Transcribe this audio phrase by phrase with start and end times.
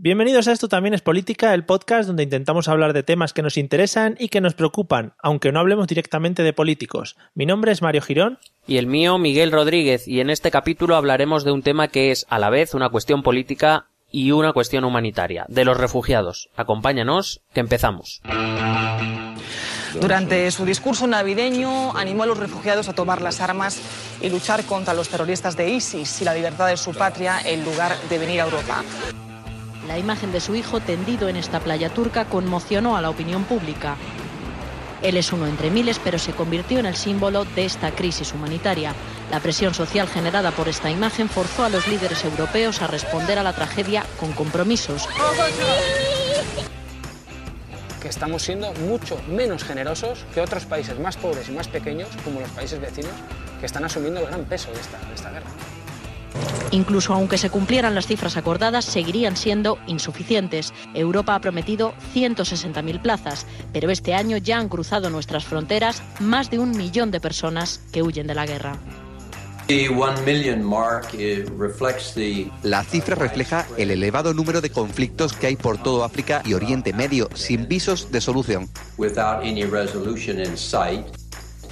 [0.00, 3.56] Bienvenidos a Esto también es Política, el podcast donde intentamos hablar de temas que nos
[3.56, 7.16] interesan y que nos preocupan, aunque no hablemos directamente de políticos.
[7.34, 8.38] Mi nombre es Mario Girón.
[8.64, 12.26] Y el mío, Miguel Rodríguez, y en este capítulo hablaremos de un tema que es
[12.28, 16.48] a la vez una cuestión política y una cuestión humanitaria, de los refugiados.
[16.54, 18.22] Acompáñanos, que empezamos.
[20.00, 23.80] Durante su discurso navideño animó a los refugiados a tomar las armas
[24.22, 27.96] y luchar contra los terroristas de ISIS y la libertad de su patria en lugar
[28.08, 28.84] de venir a Europa.
[29.88, 33.96] La imagen de su hijo tendido en esta playa turca conmocionó a la opinión pública.
[35.00, 38.92] Él es uno entre miles, pero se convirtió en el símbolo de esta crisis humanitaria.
[39.30, 43.42] La presión social generada por esta imagen forzó a los líderes europeos a responder a
[43.42, 45.08] la tragedia con compromisos.
[48.02, 52.40] Que estamos siendo mucho menos generosos que otros países más pobres y más pequeños, como
[52.40, 53.12] los países vecinos,
[53.58, 55.48] que están asumiendo el gran peso de esta, de esta guerra.
[56.70, 60.72] Incluso aunque se cumplieran las cifras acordadas, seguirían siendo insuficientes.
[60.94, 66.58] Europa ha prometido 160.000 plazas, pero este año ya han cruzado nuestras fronteras más de
[66.58, 68.76] un millón de personas que huyen de la guerra.
[72.62, 76.94] La cifra refleja el elevado número de conflictos que hay por todo África y Oriente
[76.94, 78.70] Medio, sin visos de solución.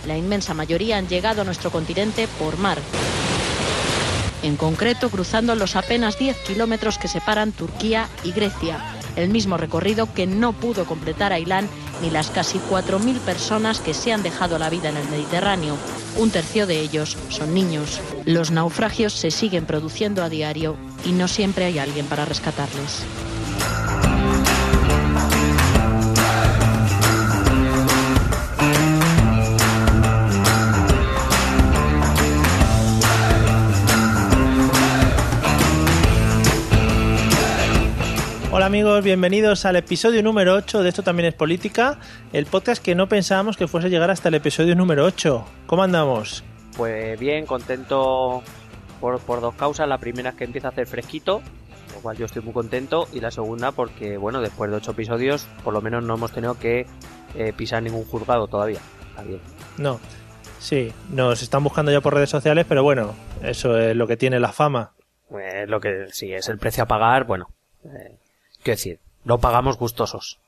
[0.06, 2.78] La inmensa mayoría han llegado a nuestro continente por mar
[4.42, 8.78] en concreto cruzando los apenas 10 kilómetros que separan Turquía y Grecia,
[9.16, 11.68] el mismo recorrido que no pudo completar Ailán
[12.02, 15.76] ni las casi 4.000 personas que se han dejado la vida en el Mediterráneo.
[16.16, 18.00] Un tercio de ellos son niños.
[18.24, 23.04] Los naufragios se siguen produciendo a diario y no siempre hay alguien para rescatarles.
[38.66, 42.00] Hola amigos, bienvenidos al episodio número 8 de Esto también es política,
[42.32, 45.44] el podcast que no pensábamos que fuese a llegar hasta el episodio número 8.
[45.68, 46.42] ¿Cómo andamos?
[46.76, 48.42] Pues bien, contento
[49.00, 49.86] por, por dos causas.
[49.86, 51.42] La primera es que empieza a hacer fresquito,
[51.94, 53.06] lo cual yo estoy muy contento.
[53.12, 56.58] Y la segunda porque, bueno, después de ocho episodios, por lo menos no hemos tenido
[56.58, 56.88] que
[57.36, 58.80] eh, pisar ningún juzgado todavía.
[59.10, 59.40] Está bien.
[59.78, 60.00] No,
[60.58, 64.40] sí, nos están buscando ya por redes sociales, pero bueno, eso es lo que tiene
[64.40, 64.90] la fama.
[65.28, 67.46] Pues lo que sí es el precio a pagar, bueno.
[67.84, 68.18] Eh,
[68.66, 70.40] Quiero decir, lo pagamos gustosos.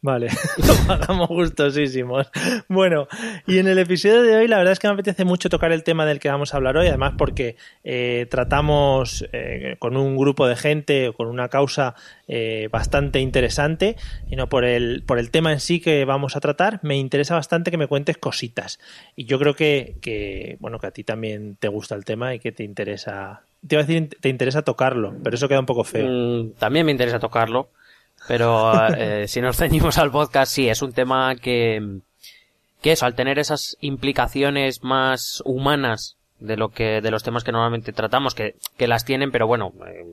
[0.00, 0.28] Vale,
[0.66, 2.30] lo pagamos gustosísimos.
[2.68, 3.06] Bueno,
[3.46, 5.84] y en el episodio de hoy la verdad es que me apetece mucho tocar el
[5.84, 10.48] tema del que vamos a hablar hoy, además porque eh, tratamos eh, con un grupo
[10.48, 11.94] de gente, con una causa
[12.28, 13.96] eh, bastante interesante,
[14.30, 17.34] y no por el, por el tema en sí que vamos a tratar, me interesa
[17.34, 18.80] bastante que me cuentes cositas.
[19.16, 22.38] Y yo creo que, que, bueno, que a ti también te gusta el tema y
[22.38, 25.84] que te interesa te iba a decir, te interesa tocarlo, pero eso queda un poco
[25.84, 26.06] feo.
[26.08, 27.68] Mm, también me interesa tocarlo,
[28.26, 32.00] pero eh, si nos ceñimos al podcast, sí, es un tema que,
[32.80, 37.52] que eso, al tener esas implicaciones más humanas de lo que, de los temas que
[37.52, 40.04] normalmente tratamos, que, que las tienen, pero bueno, eh,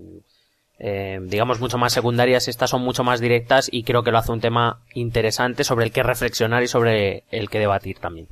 [0.79, 4.31] eh, digamos mucho más secundarias, estas son mucho más directas y creo que lo hace
[4.31, 8.27] un tema interesante sobre el que reflexionar y sobre el que debatir también.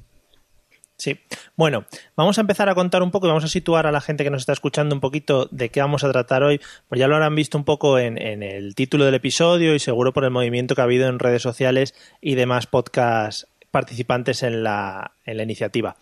[1.03, 1.19] Sí.
[1.57, 1.83] Bueno,
[2.15, 4.29] vamos a empezar a contar un poco y vamos a situar a la gente que
[4.29, 6.61] nos está escuchando un poquito de qué vamos a tratar hoy.
[6.87, 10.23] Pues ya lo habrán visto un poco en, el título del episodio y seguro por
[10.23, 15.35] el movimiento que ha habido en redes sociales y demás podcasts participantes en la, en
[15.35, 15.97] la iniciativa.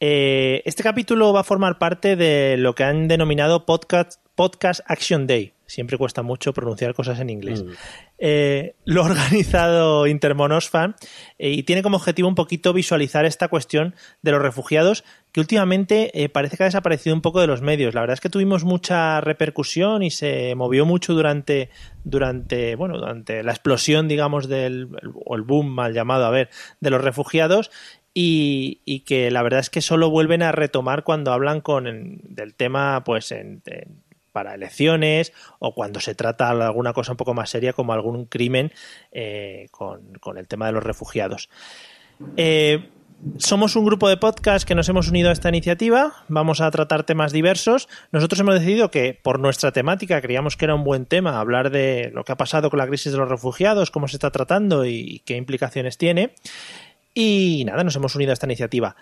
[0.00, 5.28] Eh, este capítulo va a formar parte de lo que han denominado Podcast, Podcast Action
[5.28, 5.52] Day.
[5.70, 7.62] Siempre cuesta mucho pronunciar cosas en inglés.
[7.62, 7.70] Mm.
[8.18, 10.96] Eh, lo ha organizado Intermonosfan
[11.38, 16.10] eh, y tiene como objetivo un poquito visualizar esta cuestión de los refugiados que últimamente
[16.20, 17.94] eh, parece que ha desaparecido un poco de los medios.
[17.94, 21.70] La verdad es que tuvimos mucha repercusión y se movió mucho durante,
[22.02, 24.88] durante, bueno, durante la explosión, digamos, del,
[25.24, 27.70] o el boom mal llamado, a ver, de los refugiados
[28.12, 31.84] y, y, que la verdad es que solo vuelven a retomar cuando hablan con
[32.24, 37.16] del tema pues en, en, para elecciones o cuando se trata de alguna cosa un
[37.16, 38.72] poco más seria como algún crimen
[39.12, 41.48] eh, con, el tema de los refugiados.
[42.36, 42.88] Eh,
[43.36, 46.12] somos un grupo de podcast que nos hemos unido a esta iniciativa.
[46.28, 47.88] Vamos a tratar temas diversos.
[48.12, 52.10] Nosotros hemos decidido que, por nuestra temática, creíamos que era un buen tema hablar de
[52.14, 55.22] lo que ha pasado con la crisis de los refugiados, cómo se está tratando y
[55.26, 56.34] qué implicaciones tiene.
[57.12, 58.96] Y nada, nos hemos unido a esta iniciativa.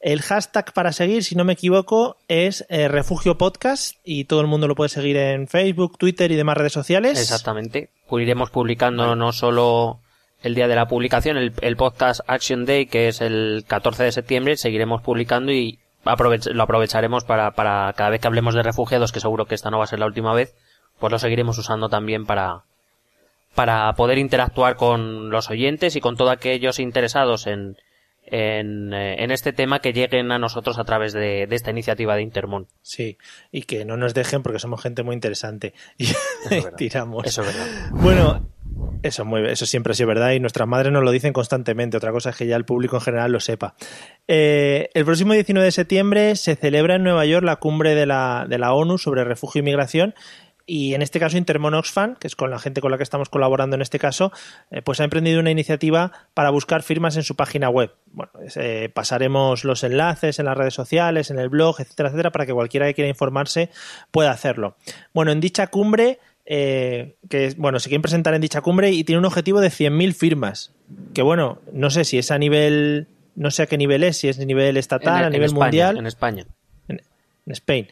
[0.00, 4.46] El hashtag para seguir, si no me equivoco, es eh, Refugio Podcast y todo el
[4.46, 7.20] mundo lo puede seguir en Facebook, Twitter y demás redes sociales.
[7.20, 7.90] Exactamente.
[8.10, 9.16] Iremos publicando vale.
[9.16, 10.00] no solo
[10.42, 14.12] el día de la publicación, el, el, podcast Action Day, que es el 14 de
[14.12, 19.12] septiembre, seguiremos publicando y aprovech lo aprovecharemos para, para cada vez que hablemos de refugiados,
[19.12, 20.54] que seguro que esta no va a ser la última vez,
[20.98, 22.62] pues lo seguiremos usando también para,
[23.54, 27.76] para poder interactuar con los oyentes y con todos aquellos interesados en,
[28.30, 32.16] en, eh, en, este tema que lleguen a nosotros a través de, de, esta iniciativa
[32.16, 32.66] de Intermon.
[32.82, 33.18] Sí,
[33.50, 35.74] y que no nos dejen porque somos gente muy interesante.
[35.98, 36.06] Y
[36.76, 37.26] tiramos.
[37.26, 37.90] Eso es verdad.
[37.92, 38.50] Bueno,
[39.02, 41.96] eso, muy, eso siempre ha sido verdad y nuestras madres nos lo dicen constantemente.
[41.96, 43.74] Otra cosa es que ya el público en general lo sepa.
[44.28, 48.46] Eh, el próximo 19 de septiembre se celebra en Nueva York la cumbre de la,
[48.48, 50.14] de la ONU sobre refugio y migración
[50.72, 53.28] y en este caso Intermon Oxfam, que es con la gente con la que estamos
[53.28, 54.30] colaborando en este caso,
[54.70, 57.92] eh, pues ha emprendido una iniciativa para buscar firmas en su página web.
[58.12, 62.46] Bueno, eh, pasaremos los enlaces en las redes sociales, en el blog, etcétera, etcétera, para
[62.46, 63.70] que cualquiera que quiera informarse
[64.10, 64.76] pueda hacerlo.
[65.12, 69.18] Bueno, en dicha cumbre, eh, que bueno, se quieren presentar en dicha cumbre y tiene
[69.18, 70.72] un objetivo de 100.000 firmas.
[71.14, 74.28] Que bueno, no sé si es a nivel, no sé a qué nivel es, si
[74.28, 75.98] es a nivel estatal, En- a nivel en España, mundial.
[75.98, 76.44] En España.
[76.88, 77.88] en Spain.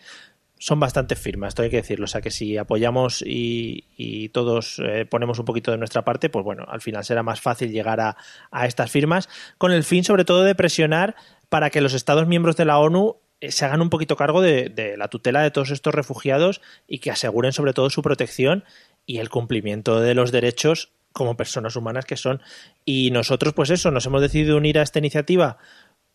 [0.59, 2.05] Son bastantes firmas, esto hay que decirlo.
[2.05, 6.29] O sea que si apoyamos y, y todos eh, ponemos un poquito de nuestra parte,
[6.29, 8.17] pues bueno, al final será más fácil llegar a,
[8.51, 9.29] a estas firmas,
[9.59, 11.15] con el fin sobre todo de presionar
[11.49, 14.69] para que los Estados miembros de la ONU eh, se hagan un poquito cargo de,
[14.69, 18.65] de la tutela de todos estos refugiados y que aseguren sobre todo su protección
[19.07, 22.41] y el cumplimiento de los derechos como personas humanas que son.
[22.85, 25.59] Y nosotros, pues eso, nos hemos decidido unir a esta iniciativa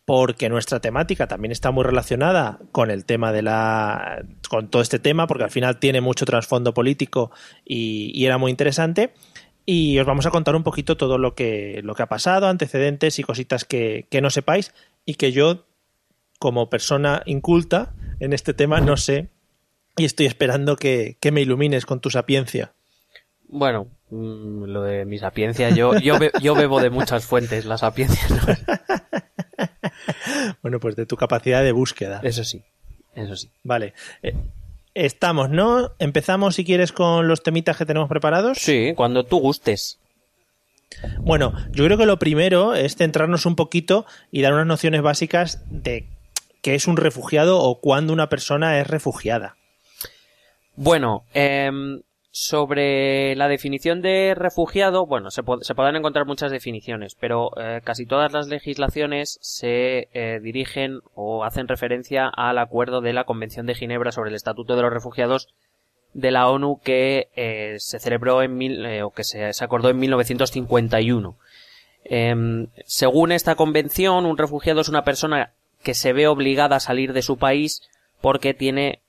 [0.06, 4.98] porque nuestra temática también está muy relacionada con el tema de la con todo este
[4.98, 7.30] tema porque al final tiene mucho trasfondo político
[7.64, 9.14] y, y era muy interesante
[9.64, 13.18] y os vamos a contar un poquito todo lo que lo que ha pasado antecedentes
[13.18, 14.74] y cositas que, que no sepáis
[15.06, 15.64] y que yo
[16.38, 19.30] como persona inculta en este tema no sé
[19.96, 22.74] y estoy esperando que, que me ilumines con tu sapiencia
[23.48, 27.78] Bueno, mm, lo de mi sapiencia, yo, yo, be- yo bebo de muchas fuentes, la
[27.78, 28.94] sapiencia no.
[30.62, 32.62] bueno pues de tu capacidad de búsqueda Eso sí,
[33.14, 33.50] eso sí.
[33.62, 34.34] vale Eh,
[34.94, 39.98] estamos no empezamos si quieres con los temitas que tenemos preparados Sí, cuando tú gustes.
[41.18, 45.64] Bueno, yo creo que lo primero es centrarnos un poquito y dar unas nociones básicas
[45.68, 46.06] de
[46.62, 49.56] qué es un refugiado o cuándo una persona es refugiada.
[50.76, 52.02] Bueno, em,
[52.36, 58.06] sobre la definición de refugiado, bueno, se, se podrán encontrar muchas definiciones, pero eh, casi
[58.06, 63.76] todas las legislaciones se eh, dirigen o hacen referencia al acuerdo de la Convención de
[63.76, 65.54] Ginebra sobre el Estatuto de los Refugiados
[66.12, 70.00] de la ONU que eh, se celebró en mil, o que se, se acordó en
[70.00, 71.38] 1951.
[72.02, 75.52] Em, según esta convención, un refugiado es una persona
[75.84, 77.88] que se ve obligada a salir de su país
[78.20, 79.03] porque tiene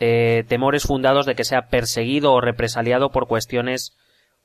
[0.00, 3.96] eh, temores fundados de que sea perseguido o represaliado por cuestiones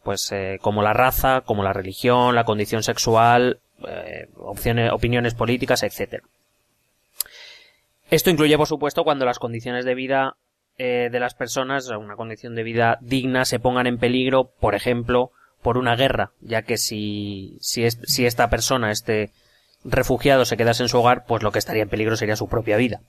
[0.06, 6.24] pues eh, como la raza, como la religión, la condición sexual, eh, opiniones políticas, etcétera.
[8.12, 10.36] Esto incluye, por supuesto, cuando las condiciones de vida
[10.78, 15.32] eh, de las personas, una condición de vida digna, se pongan en peligro, por ejemplo,
[15.64, 19.32] por una guerra, ya que si, si esta persona, este
[19.84, 22.78] refugiado, se quedase en su hogar, pues lo que estaría en peligro sería su propia
[22.78, 23.02] vida.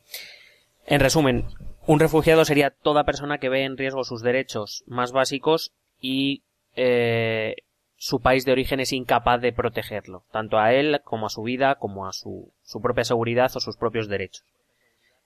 [0.87, 1.45] En resumen,
[1.87, 6.43] un refugiado sería toda persona que ve en riesgo sus derechos más básicos y
[6.77, 7.57] eh,
[7.97, 11.77] su país de origen es incapaz de protegerlo, tanto a él como a su vida,
[11.77, 14.45] como a su, su propia seguridad o sus propios derechos.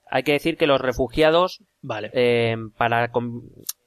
[0.08, 2.10] Hay que decir que los refugiados Vale.
[2.14, 3.10] eh, para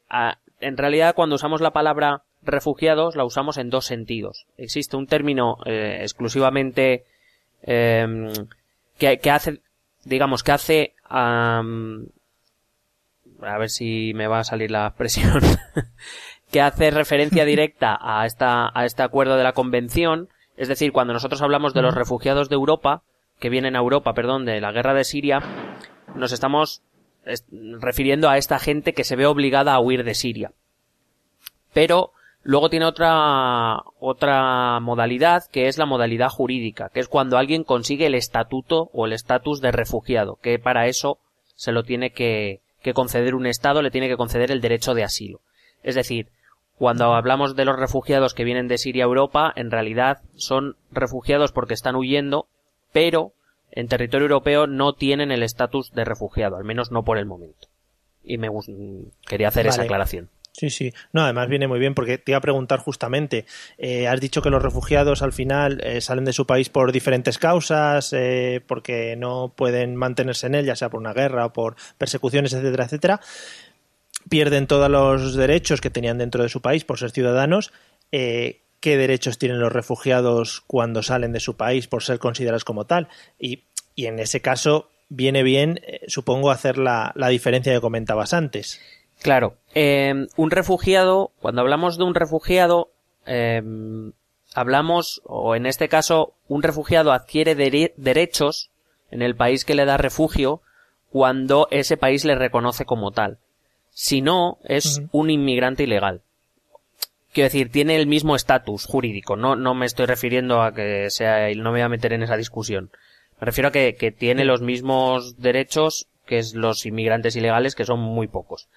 [0.09, 5.07] a- en realidad cuando usamos la palabra refugiados la usamos en dos sentidos existe un
[5.07, 7.05] término eh, exclusivamente
[7.65, 9.61] que, que hace
[10.05, 10.95] digamos que hace
[13.41, 15.41] a ver si me va a salir la expresión
[16.51, 21.13] que hace referencia directa a esta a este acuerdo de la convención es decir cuando
[21.13, 23.03] nosotros hablamos de los refugiados de Europa
[23.39, 25.41] que vienen a Europa perdón de la guerra de Siria
[26.15, 26.81] nos estamos
[27.25, 27.45] es-
[27.79, 30.51] refiriendo a esta gente que se ve obligada a huir de Siria.
[31.73, 32.11] Pero
[32.43, 38.05] luego tiene otra, otra modalidad que es la modalidad jurídica, que es cuando alguien consigue
[38.05, 41.17] el estatuto o el estatus de refugiado, que para eso
[41.55, 45.03] se lo tiene que, que conceder un Estado, le tiene que conceder el derecho de
[45.03, 45.39] asilo.
[45.81, 46.27] Es decir,
[46.77, 51.51] cuando hablamos de los refugiados que vienen de Siria a Europa, en realidad son refugiados
[51.51, 52.47] porque están huyendo,
[52.91, 53.31] pero
[53.71, 57.67] en territorio europeo no tienen el estatus de refugiado, al menos no por el momento.
[58.23, 58.49] Y me
[59.27, 60.29] quería hacer esa aclaración.
[60.55, 60.93] Sí, sí.
[61.13, 63.45] No, además viene muy bien porque te iba a preguntar justamente,
[63.79, 67.39] eh, has dicho que los refugiados al final eh, salen de su país por diferentes
[67.39, 71.75] causas, eh, porque no pueden mantenerse en él, ya sea por una guerra o por
[71.97, 73.19] persecuciones, etcétera, etcétera.
[74.29, 77.73] Pierden todos los derechos que tenían dentro de su país por ser ciudadanos.
[78.11, 82.85] Eh, ¿Qué derechos tienen los refugiados cuando salen de su país por ser considerados como
[82.85, 83.07] tal?
[83.39, 83.63] Y,
[83.95, 88.79] y en ese caso viene bien, supongo, hacer la, la diferencia que comentabas antes.
[89.23, 92.91] Claro, eh, un refugiado, cuando hablamos de un refugiado,
[93.25, 93.63] eh,
[94.53, 98.69] hablamos, o en este caso, un refugiado adquiere dere- derechos
[99.11, 100.61] en el país que le da refugio
[101.09, 103.37] cuando ese país le reconoce como tal.
[103.91, 106.21] Si no, es un inmigrante ilegal.
[107.31, 109.35] Quiero decir, tiene el mismo estatus jurídico.
[109.37, 112.23] No, no me estoy refiriendo a que sea, y no me voy a meter en
[112.23, 112.91] esa discusión.
[113.39, 117.85] Me refiero a que, que tiene los mismos derechos que es los inmigrantes ilegales, que
[117.85, 118.67] son muy pocos.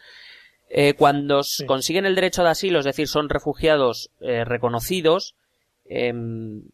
[0.79, 1.65] Eh, cuando Sí.
[1.65, 5.35] consiguen el derecho de asilo, es decir, son refugiados eh, reconocidos,
[5.87, 6.65] em,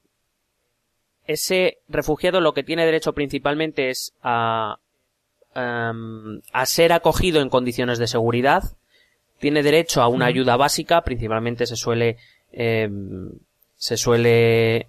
[1.25, 4.78] ese refugiado lo que tiene derecho principalmente es a,
[5.54, 8.64] em, a ser acogido en condiciones de seguridad,
[9.38, 12.16] tiene derecho a una ayuda básica, principalmente se suele
[12.50, 13.30] em,
[13.76, 14.88] se suele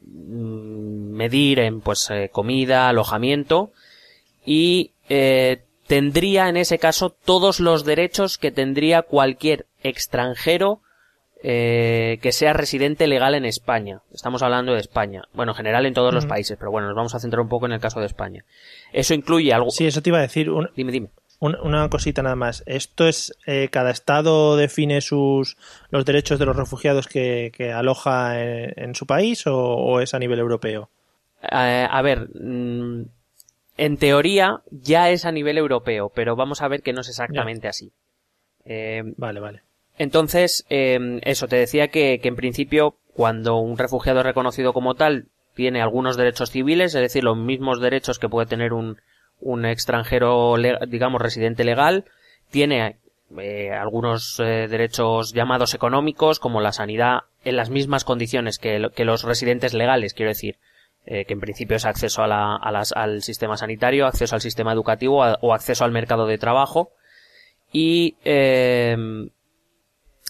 [0.00, 3.72] mm, medir en pues eh, comida, alojamiento
[4.46, 10.80] y eh, tendría en ese caso todos los derechos que tendría cualquier extranjero
[11.42, 14.00] eh, que sea residente legal en España.
[14.10, 15.24] Estamos hablando de España.
[15.34, 17.66] Bueno, en general en todos los países, pero bueno, nos vamos a centrar un poco
[17.66, 18.42] en el caso de España.
[18.90, 19.70] Eso incluye algo.
[19.70, 20.48] Sí, eso te iba a decir.
[20.48, 21.08] un- Dime, dime.
[21.40, 22.62] un- una cosita nada más.
[22.64, 25.58] ¿Esto es eh, cada estado define sus
[25.90, 30.14] los derechos de los refugiados que, que aloja en, en su país o, o es
[30.14, 30.88] a nivel europeo?
[31.42, 33.02] Eh, a ver, mm,
[33.76, 37.68] en teoría ya es a nivel europeo, pero vamos a ver que no es exactamente
[37.68, 37.92] así.
[38.64, 39.62] Eh, Vale, vale.
[39.98, 44.94] Entonces, eh, eso, te decía que, que en principio, cuando un refugiado es reconocido como
[44.94, 48.98] tal, tiene algunos derechos civiles, es decir, los mismos derechos que puede tener un,
[49.40, 50.54] un extranjero,
[50.88, 52.04] digamos, residente legal,
[52.50, 52.96] tiene
[53.38, 59.04] eh, algunos eh, derechos llamados económicos, como la sanidad, en las mismas condiciones que, que
[59.04, 60.58] los residentes legales, quiero decir,
[61.06, 64.40] eh, que en principio es acceso a la- a las- al sistema sanitario, acceso al
[64.40, 66.90] sistema educativo a- o acceso al mercado de trabajo.
[67.72, 68.96] Y eh,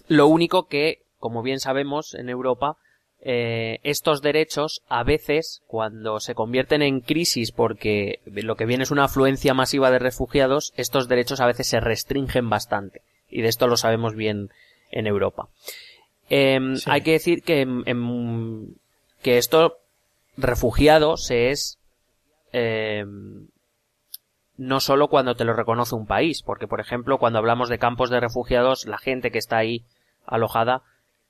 [0.09, 2.77] lo único que, como bien sabemos, en Europa,
[3.25, 8.91] eh, estos derechos a veces, cuando se convierten en crisis porque lo que viene es
[8.91, 13.03] una afluencia masiva de refugiados, estos derechos a veces se restringen bastante.
[13.31, 14.51] Y de esto lo sabemos bien
[14.91, 15.49] en Europa.
[16.31, 16.91] Em, Sí.
[16.91, 17.67] Hay que decir que,
[19.23, 19.79] que esto,
[20.37, 21.79] refugiado, se es
[22.53, 23.49] em,
[24.57, 28.11] no solo cuando te lo reconoce un país, porque por ejemplo cuando hablamos de campos
[28.11, 29.85] de refugiados, la gente que está ahí
[30.27, 30.83] alojada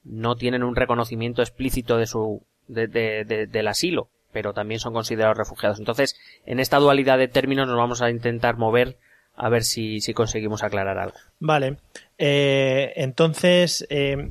[0.05, 5.79] no tienen un reconocimiento explícito de su de- del asilo, pero también son considerados refugiados.
[5.79, 6.17] Entonces,
[6.47, 8.97] en esta dualidad de términos nos vamos a intentar mover
[9.35, 11.17] a ver si, si conseguimos aclarar algo.
[11.41, 11.79] Vale.
[12.19, 14.31] Eh, entonces, eh,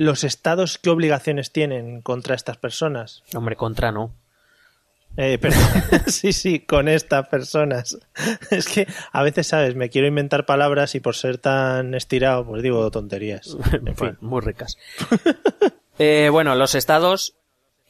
[0.00, 3.22] ¿los estados qué obligaciones tienen contra estas personas?
[3.34, 4.14] Hombre, contra no.
[5.18, 5.54] Eh, pero,
[6.06, 7.98] sí, sí, con estas personas.
[8.50, 9.74] Es que a veces, ¿sabes?
[9.74, 13.54] Me quiero inventar palabras y por ser tan estirado, pues digo tonterías.
[13.72, 14.78] En fin, muy ricas.
[15.98, 17.34] Eh, bueno, los estados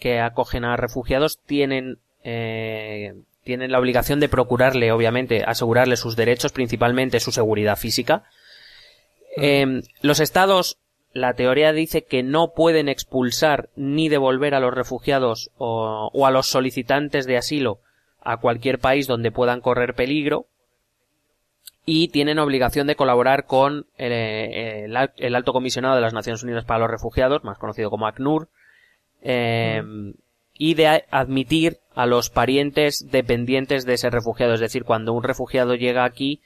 [0.01, 3.15] que acogen a refugiados tienen eh,
[3.45, 8.25] tienen la obligación de procurarle, obviamente, asegurarle sus derechos, principalmente su seguridad física.
[9.37, 10.77] Eh, los estados,
[11.13, 16.47] la teoría dice que no pueden expulsar ni devolver a los refugiados o, a los
[16.47, 17.81] solicitantes de asilo
[18.21, 20.47] a cualquier país donde puedan correr peligro
[21.87, 26.13] y tienen obligación de colaborar con el, eh, el al- el alto comisionado de las
[26.13, 28.49] Naciones Unidas para los Refugiados, más conocido como ACNUR,
[29.23, 29.83] eh,
[30.55, 34.53] y de admitir a los parientes dependientes de ese refugiado.
[34.55, 36.43] Es decir, cuando un refugiado llega aquí,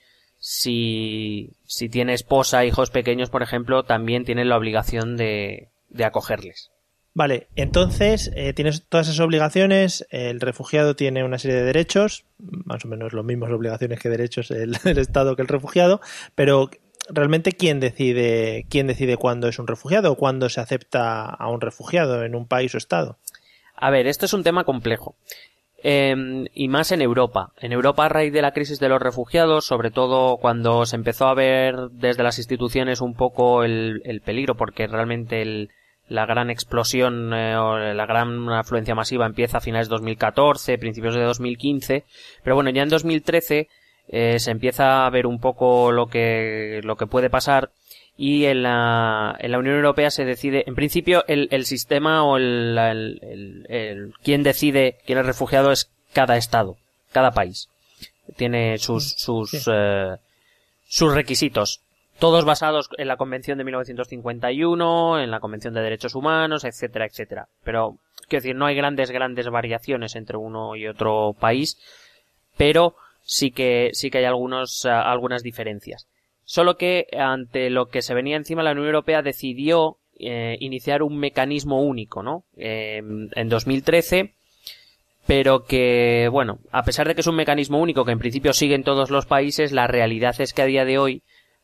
[0.47, 6.71] si, si tiene esposa, hijos pequeños, por ejemplo, también tienen la obligación de, de acogerles.
[7.15, 12.85] Vale, entonces eh, tienes todas esas obligaciones, el refugiado tiene una serie de derechos, más
[12.85, 16.03] o menos las mismas obligaciones que derechos el, el Estado que el refugiado,
[16.35, 16.69] pero
[17.09, 21.63] realmente quién decide quién decide cuándo es un refugiado o cuándo se acepta a un
[21.63, 23.17] refugiado en un país o Estado.
[23.77, 25.17] A ver, esto es un tema complejo.
[25.87, 27.53] Eh, y más en Europa.
[27.61, 31.27] En Europa, a raíz de la crisis de los refugiados, sobre todo cuando se empezó
[31.27, 35.69] a ver desde las instituciones un poco el, el peligro, porque realmente el,
[36.09, 41.15] la gran explosión eh, o la gran afluencia masiva empieza a finales de 2014, principios
[41.15, 42.05] de 2015,
[42.43, 43.69] pero bueno, ya en 2013
[44.09, 47.71] eh, se empieza a ver un poco lo que, lo que puede pasar
[48.17, 52.37] y en la, en la Unión Europea se decide, en principio el, el sistema o
[52.37, 56.77] el, el, el- el- quien decide quién es refugiado es cada estado,
[57.13, 57.69] cada país.
[58.37, 59.59] Tiene sus, sus, Sí.
[59.73, 60.17] eh,
[60.87, 61.81] sus requisitos.
[62.21, 67.49] Todos basados en la Convención de 1951, en la Convención de Derechos Humanos, etcétera, etcétera.
[67.65, 71.77] Pero, quiero decir, no hay grandes, grandes variaciones entre uno y otro país,
[72.57, 76.07] pero sí que, sí que hay algunos, eh, algunas diferencias.
[76.45, 81.19] Solo que ante lo que se venía encima la Unión Europea decidió eh, iniciar un
[81.19, 82.45] mecanismo único, ¿no?
[82.57, 84.35] en 2013
[85.27, 88.75] pero que, bueno, a pesar de que es un mecanismo único que en principio sigue
[88.75, 91.23] en todos los países, la realidad es que a día de hoy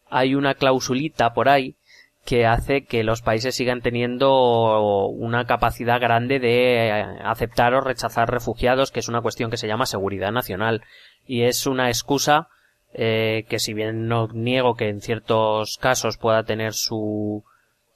[0.08, 1.76] hay una clausulita por ahí
[2.24, 6.90] que hace que los países sigan teniendo una capacidad grande de
[7.24, 10.82] aceptar o rechazar refugiados, que es una cuestión que se llama seguridad nacional.
[11.26, 12.48] Y es una excusa
[12.92, 17.44] eh, que si bien no niego que en ciertos casos pueda tener su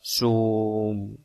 [0.00, 1.18] su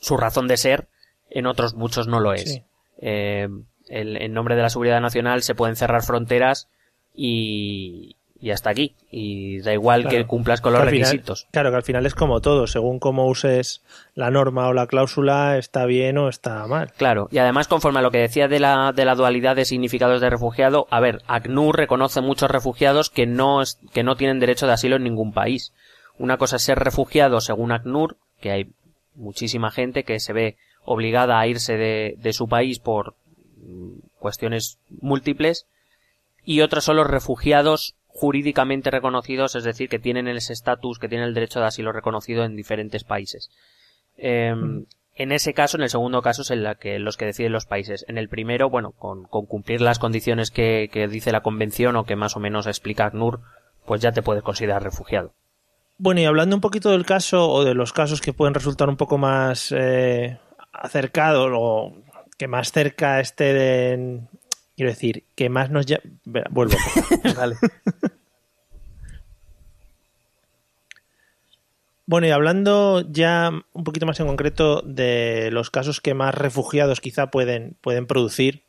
[0.00, 0.88] su razón de ser,
[1.30, 2.62] en otros muchos no lo es.
[3.00, 3.48] Eh,
[3.88, 6.68] en nombre de la seguridad nacional se pueden cerrar fronteras
[7.14, 8.94] y, y hasta aquí.
[9.10, 11.46] Y da igual que cumplas con los requisitos.
[11.50, 13.82] claro, que al final es como todo, según cómo uses
[14.14, 16.92] la norma o la cláusula, está bien o está mal.
[16.96, 20.20] Claro, y además, conforme a lo que decía de la, de la dualidad de significados
[20.20, 24.72] de refugiado, a ver, ACNUR reconoce muchos refugiados que no, que no tienen derecho de
[24.72, 25.72] asilo en ningún país.
[26.18, 28.70] Una cosa es ser refugiado según ACNUR, que hay
[29.14, 33.14] muchísima gente que se ve obligada a irse de, de su país por
[33.56, 35.66] mm, cuestiones múltiples,
[36.44, 41.28] y otros son los refugiados jurídicamente reconocidos, es decir, que tienen ese estatus, que tienen
[41.28, 43.48] el derecho de asilo reconocido en diferentes países.
[44.16, 47.52] Em, en ese caso, en el segundo caso, es en la que, los que deciden
[47.52, 48.04] los países.
[48.08, 52.36] En el primero, bueno, con, cumplir las condiciones que, dice la convención o que más
[52.36, 53.40] o menos explica ACNUR,
[53.86, 55.32] pues ya te puedes considerar refugiado.
[55.96, 58.96] Bueno, y hablando un poquito del caso o de los casos que pueden resultar un
[58.96, 60.40] poco más eh,
[60.72, 61.92] acercados o
[62.36, 64.22] que más cerca esté de,
[64.78, 65.86] Quiero decir, que más nos...
[65.86, 65.98] Ya...
[66.24, 66.76] Vuelvo.
[67.36, 67.56] vale.
[72.06, 77.00] Bueno, y hablando ya un poquito más en concreto de los casos que más refugiados
[77.00, 78.62] quizá pueden, pueden producir,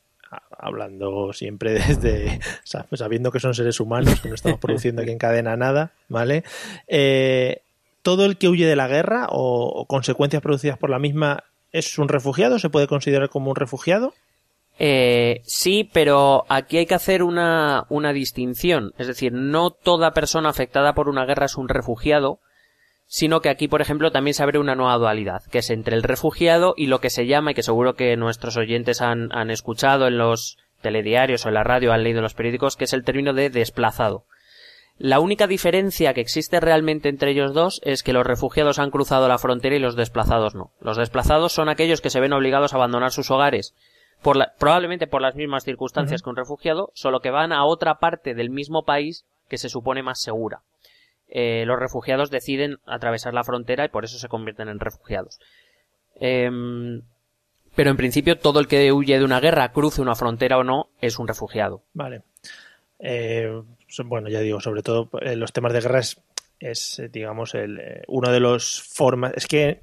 [0.58, 5.58] hablando siempre desde sabiendo que son seres humanos, que no estamos produciendo aquí en cadena
[5.58, 6.44] nada, ¿vale?
[6.88, 7.62] Eh,
[8.02, 12.10] ¿Todo el que huye de la guerra o, consecuencias producidas por la misma es un
[12.10, 12.58] refugiado?
[12.58, 14.16] ¿Se puede considerar como un refugiado?
[14.82, 18.94] Eh, sí, pero aquí hay que hacer una, una distinción.
[18.98, 22.40] Es decir, no toda persona afectada por una guerra es un refugiado,
[23.06, 26.04] sino que aquí, por ejemplo, también se abre una nueva dualidad, que es entre el
[26.04, 30.08] refugiado y lo que se llama, y que seguro que nuestros oyentes han, han escuchado
[30.08, 33.04] en los telediarios o en la radio, han leído en los periódicos, que es el
[33.04, 34.26] término de desplazado.
[34.98, 39.28] La única diferencia que existe realmente entre ellos dos es que los refugiados han cruzado
[39.28, 40.72] la frontera y los desplazados no.
[40.80, 43.76] Los desplazados son aquellos que se ven obligados a abandonar sus hogares
[44.22, 48.50] probablemente por las mismas circunstancias que un refugiado, solo que van a otra parte del
[48.50, 50.62] mismo país que se supone más segura.
[51.28, 55.40] Eh, los refugiados deciden atravesar la frontera y por eso se convierten en refugiados.
[56.16, 57.02] Em,
[57.76, 60.90] pero en principio todo el que huye de una guerra, cruce una frontera o no,
[61.02, 61.84] es un refugiado.
[61.94, 62.24] Vale.
[63.00, 63.62] Eh,
[64.06, 66.02] bueno, ya digo, sobre todo eh, los temas de guerra
[66.60, 69.34] es, digamos, el, uno de los formas.
[69.36, 69.80] Es que,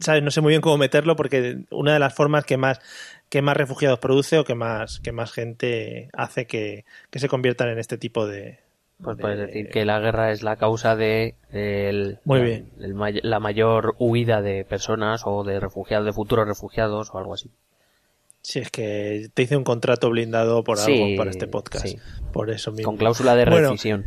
[0.00, 0.22] ¿sabes?
[0.22, 2.80] No sé muy bien cómo meterlo porque una de las formas que más
[3.28, 7.78] qué más refugiados produce o qué más, qué más gente hace que, se conviertan en
[7.78, 8.60] este tipo de...
[9.02, 11.34] Pues puedes decir que la guerra es la causa de
[12.24, 12.70] Muy bien.
[12.78, 17.50] la mayor huida de personas o de refugiados, de futuros refugiados o algo así.
[18.40, 21.98] Si es que te hice un contrato blindado por algo para este podcast.
[22.32, 22.90] Por eso mismo.
[22.90, 24.04] Con cláusula de rescisión.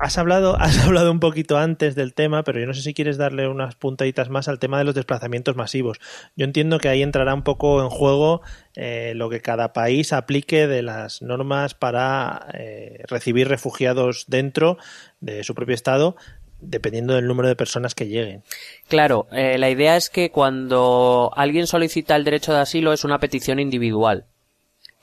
[0.00, 3.18] Has hablado, has hablado un poquito antes del tema, pero yo no sé si quieres
[3.18, 6.00] darle unas puntaditas más al tema de los desplazamientos masivos.
[6.36, 8.40] Yo entiendo que ahí entrará un poco en juego
[8.74, 14.78] eh, lo que cada país aplique de las normas para eh, recibir refugiados dentro
[15.20, 16.16] de su propio estado,
[16.60, 18.42] dependiendo del número de personas que lleguen.
[18.88, 23.18] Claro, eh, la idea es que cuando alguien solicita el derecho de asilo es una
[23.18, 24.24] petición individual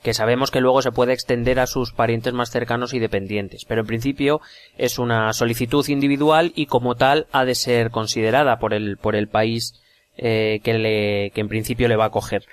[0.02, 3.80] que sabemos que luego se puede extender a sus parientes más cercanos y dependientes, pero
[3.80, 4.40] en principio
[4.76, 9.28] es una solicitud individual y como tal ha de ser considerada por el, por el
[9.28, 9.74] país
[10.16, 12.44] eh, que, le, que en principio le va a acoger.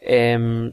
[0.00, 0.72] Em,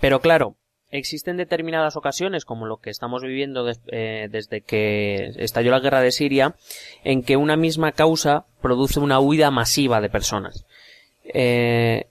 [0.00, 0.54] pero claro,
[0.90, 6.12] existen determinadas ocasiones, como lo que estamos viviendo eh, desde que estalló la guerra de
[6.12, 6.54] Siria,
[7.04, 10.64] en que una misma causa produce una huida masiva de personas.
[11.24, 12.06] Eh,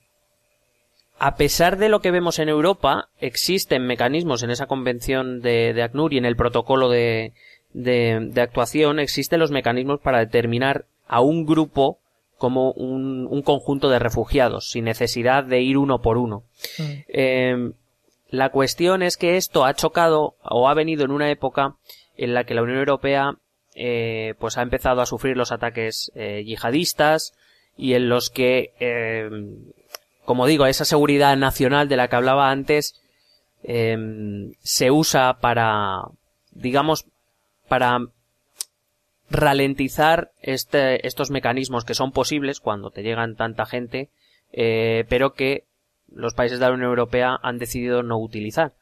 [1.19, 5.83] a pesar de lo que vemos en Europa, existen mecanismos en esa convención de, de
[5.83, 7.33] ACNUR y en el protocolo de,
[7.73, 11.99] de, actuación, existen los mecanismos para determinar a un grupo
[12.37, 16.43] como un, un conjunto de refugiados, sin necesidad de ir uno por uno.
[16.77, 16.83] Mm.
[17.07, 17.73] Em,
[18.29, 21.75] la cuestión es que esto ha chocado o ha venido en una época
[22.15, 23.37] en la que la Unión Europea
[23.75, 27.33] eh, pues ha empezado a sufrir los ataques eh, yihadistas
[27.75, 29.29] y en los que eh,
[30.27, 33.01] como digo, esa seguridad nacional de la que hablaba antes
[33.63, 36.01] em, se usa para,
[36.51, 37.05] digamos,
[37.69, 37.99] para
[39.29, 44.09] ralentizar este, estos mecanismos que son posibles cuando te llegan tanta gente,
[44.51, 45.63] eh, pero que
[46.13, 48.73] los países de la Unión Europea han decidido no utilizar.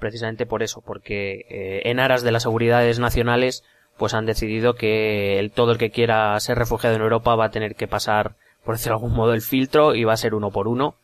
[0.00, 3.62] Precisamente por eso, porque eh, en aras de las seguridades nacionales,
[3.96, 7.76] pues han decidido que todo el que quiera ser refugiado en Europa va a tener
[7.76, 8.34] que pasar,
[8.64, 10.96] por decirlo de algún modo, el filtro y va a ser uno por uno.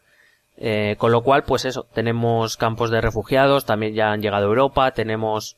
[0.57, 4.49] Eh, con lo cual, pues eso, tenemos campos de refugiados, también ya han llegado a
[4.49, 5.57] Europa, tenemos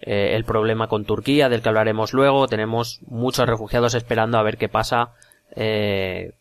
[0.00, 2.46] eh, el problema con Turquía, del que hablaremos luego.
[2.46, 5.12] Tenemos muchos refugiados esperando a ver qué pasa,
[5.56, 6.32] eh,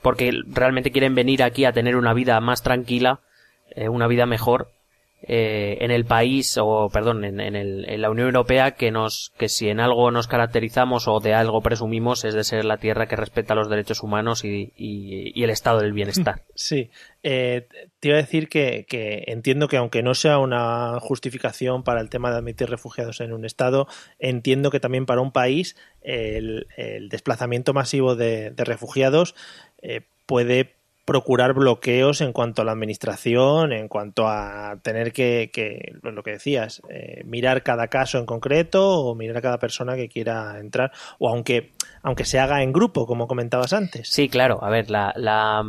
[0.00, 3.20] porque realmente quieren venir aquí a tener una vida más tranquila,
[3.70, 4.70] eh, una vida mejor,
[5.24, 9.32] eh, en el país o perdón en, en, el, en, la Unión Europea que nos
[9.38, 13.06] que si en algo nos caracterizamos o de algo presumimos es de ser la tierra
[13.06, 16.42] que respeta los derechos humanos y, y, el estado del bienestar.
[16.54, 16.90] Sí,
[17.22, 17.66] eh,
[17.98, 22.08] te iba a decir que, que, entiendo que aunque no sea una justificación para el
[22.08, 27.08] tema de admitir refugiados en un estado, entiendo que también para un país el, el
[27.08, 29.34] desplazamiento masivo de, de refugiados
[29.82, 35.94] eh, puede procurar bloqueos en cuanto a la administración, en cuanto a tener que, que
[36.02, 40.08] lo que decías, eh, mirar cada caso en concreto o mirar a cada persona que
[40.08, 44.08] quiera entrar, o aunque, aunque se haga en grupo, como comentabas antes.
[44.08, 44.62] Sí, claro.
[44.62, 45.64] A ver, la, la,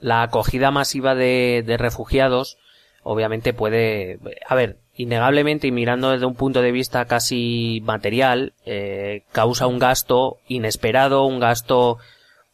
[0.00, 2.56] la acogida masiva de, de refugiados,
[3.02, 9.24] obviamente puede, a ver, innegablemente y mirando desde un punto de vista casi material, eh,
[9.32, 11.98] causa un gasto inesperado, un gasto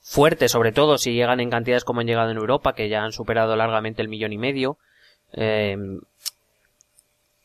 [0.04, 3.12] fuerte, sobre todo si llegan en cantidades como han llegado en Europa, que ya han
[3.12, 4.76] superado largamente el millón y medio,
[5.32, 5.76] eh,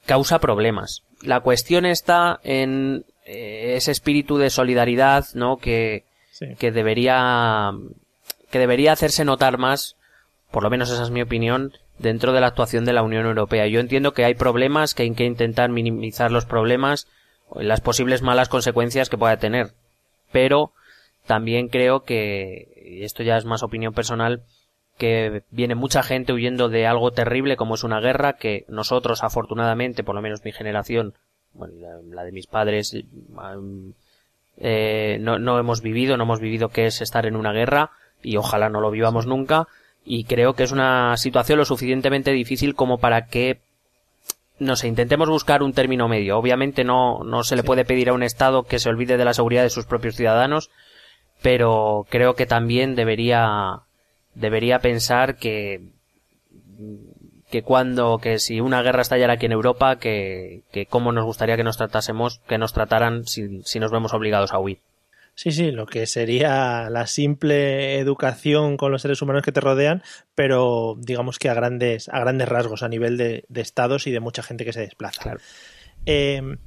[0.05, 1.03] causa problemas.
[1.21, 5.57] La cuestión está en eh, ese espíritu de solidaridad, ¿no?
[5.57, 6.47] Que, sí.
[6.59, 7.71] que debería,
[8.51, 9.95] que debería hacerse notar más,
[10.51, 13.67] por lo menos esa es mi opinión, dentro de la actuación de la Unión Europea.
[13.67, 17.07] Yo entiendo que hay problemas, que hay que intentar minimizar los problemas,
[17.55, 19.71] las posibles malas consecuencias que pueda tener,
[20.31, 20.73] pero
[21.29, 24.41] también creo que, y esto ya es más opinión personal,
[24.97, 30.03] que viene mucha gente huyendo de algo terrible como es una guerra que nosotros afortunadamente,
[30.03, 31.13] por lo menos mi generación,
[31.53, 31.75] bueno,
[32.09, 32.97] la, de mis padres,
[34.57, 37.91] eh, no, no hemos vivido, no hemos vivido qué es estar en una guerra
[38.23, 39.67] y ojalá no lo vivamos nunca
[40.03, 43.59] y creo que es una situación lo suficientemente difícil como para que
[44.57, 46.39] no sé, intentemos buscar un término medio.
[46.39, 47.65] Obviamente no, no se le sí.
[47.67, 50.69] puede pedir a un Estado que se olvide de la seguridad de sus propios ciudadanos,
[51.41, 53.81] pero creo que también debería
[54.35, 55.81] debería pensar que
[57.49, 61.57] que cuando que si una guerra estallara aquí en Europa que, que cómo nos gustaría
[61.57, 64.79] que nos tratásemos que nos trataran si, si nos vemos obligados a huir
[65.39, 70.03] Sí, sí, lo que sería la simple educación con los seres humanos que te rodean,
[70.35, 74.19] pero digamos que a grandes, a grandes rasgos, a nivel de, de estados y de
[74.19, 75.21] mucha gente que se desplaza.
[75.21, 75.39] Claro.
[76.05, 76.57] Eh,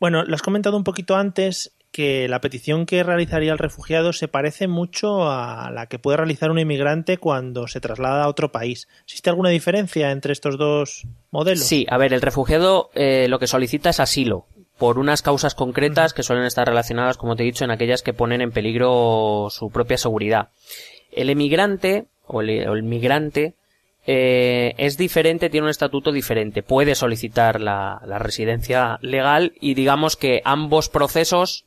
[0.00, 4.28] bueno, lo has comentado un poquito antes, que la petición que realizaría el refugiado se
[4.28, 8.88] parece mucho a la que puede realizar un inmigrante cuando se traslada a otro país.
[9.04, 11.64] ¿Existe alguna diferencia entre estos dos modelos?
[11.64, 14.46] Sí, a ver, el refugiado eh, lo que solicita es asilo
[14.78, 18.14] por unas causas concretas que suelen estar relacionadas, como te he dicho, en aquellas que
[18.14, 20.50] ponen en peligro su propia seguridad.
[21.10, 23.54] El emigrante o el, o el migrante
[24.06, 26.62] eh, es diferente, tiene un estatuto diferente.
[26.62, 31.64] Puede solicitar la, la residencia legal y digamos que ambos procesos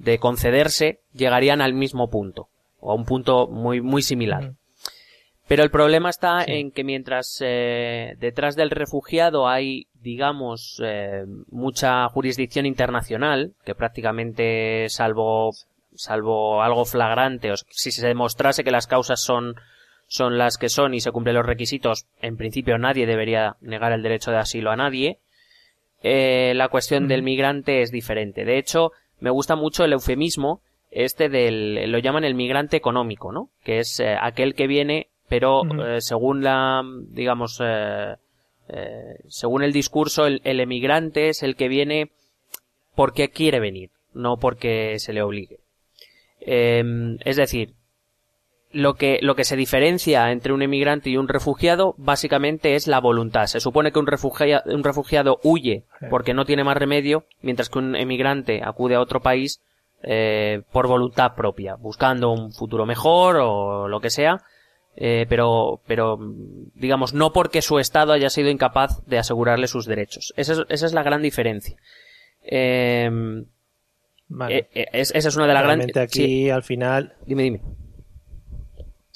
[0.00, 4.54] de concederse llegarían al mismo punto o a un punto muy muy similar.
[5.46, 6.52] Pero el problema está sí.
[6.52, 14.86] en que mientras eh, detrás del refugiado hay, digamos, eh, mucha jurisdicción internacional, que prácticamente
[14.88, 15.50] salvo
[15.94, 19.56] salvo algo flagrante, o si se demostrase que las causas son
[20.06, 24.02] son las que son y se cumplen los requisitos, en principio nadie debería negar el
[24.02, 25.18] derecho de asilo a nadie.
[26.02, 28.44] Eh, la cuestión del migrante es diferente.
[28.44, 33.50] De hecho, me gusta mucho el eufemismo este del lo llaman el migrante económico, ¿no?
[33.62, 35.96] Que es eh, aquel que viene, pero uh -huh.
[35.96, 38.16] eh, según la digamos eh,
[38.68, 42.10] eh, según el discurso el, el, emigrante es el que viene
[42.94, 45.58] porque quiere venir, no porque se le obligue.
[46.40, 47.74] Em, es decir,
[48.72, 53.00] lo que, lo que se diferencia entre un emigrante y un refugiado básicamente es la
[53.00, 53.46] voluntad.
[53.46, 57.78] Se supone que un refugiado, un refugiado huye porque no tiene más remedio, mientras que
[57.78, 59.60] un emigrante acude a otro país
[60.02, 64.42] eh, por voluntad propia, buscando un futuro mejor o lo que sea,
[64.96, 66.18] eh, pero, pero
[66.74, 70.32] digamos no porque su Estado haya sido incapaz de asegurarle sus derechos.
[70.36, 71.76] Esa es, esa es la gran diferencia.
[72.42, 73.10] Eh,
[74.28, 74.68] vale.
[74.72, 75.96] esa es una de las grandes.
[75.96, 76.50] aquí sí.
[76.50, 77.14] al final.
[77.26, 77.60] Dime, dime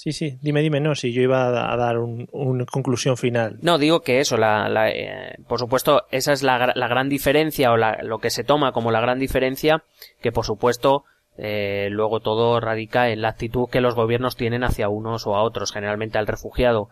[0.05, 3.57] Sí, sí, dime, dime, no, si yo iba a dar una conclusión final.
[3.63, 8.19] No, digo que eso, la, eh, por supuesto, esa es la, gran diferencia o lo
[8.19, 9.83] que se toma como la gran diferencia,
[10.21, 11.05] que por supuesto
[11.39, 15.43] eh, luego todo radica en la actitud que los gobiernos tienen hacia unos o a
[15.43, 16.91] otros, generalmente al refugiado.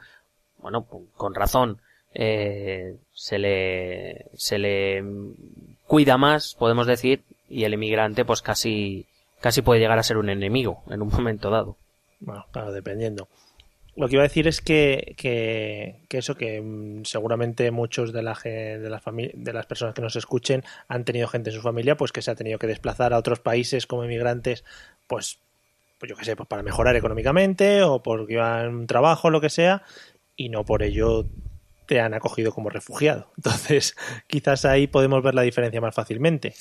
[0.57, 1.83] Bueno, con razón,
[2.15, 5.05] eh, se le se le
[5.87, 9.05] cuida más, podemos decir, y el inmigrante pues casi
[9.43, 11.77] casi puede llegar a ser un enemigo en un momento dado.
[12.25, 13.29] Bueno, claro, dependiendo.
[13.95, 18.39] Lo que iba a decir es que, que, eso, que mm, seguramente muchos de, la,
[18.43, 19.03] de, la
[19.35, 22.31] de las personas que nos escuchen han tenido gente en su familia pues que se
[22.31, 24.65] ha tenido que desplazar a otros países como inmigrantes,
[25.07, 25.39] pues,
[25.99, 29.51] pues yo qué sé, pues para mejorar económicamente o porque iban un trabajo lo que
[29.51, 29.83] sea,
[30.37, 31.27] y no por ello
[31.87, 33.31] te han acogido como refugiado.
[33.37, 33.95] Entonces,
[34.27, 36.55] quizás ahí podemos ver la diferencia más fácilmente.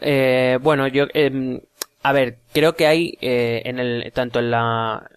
[0.00, 1.60] Eh, bueno, yo, em,
[2.02, 5.08] a ver, creo que hay eh, en el tanto en la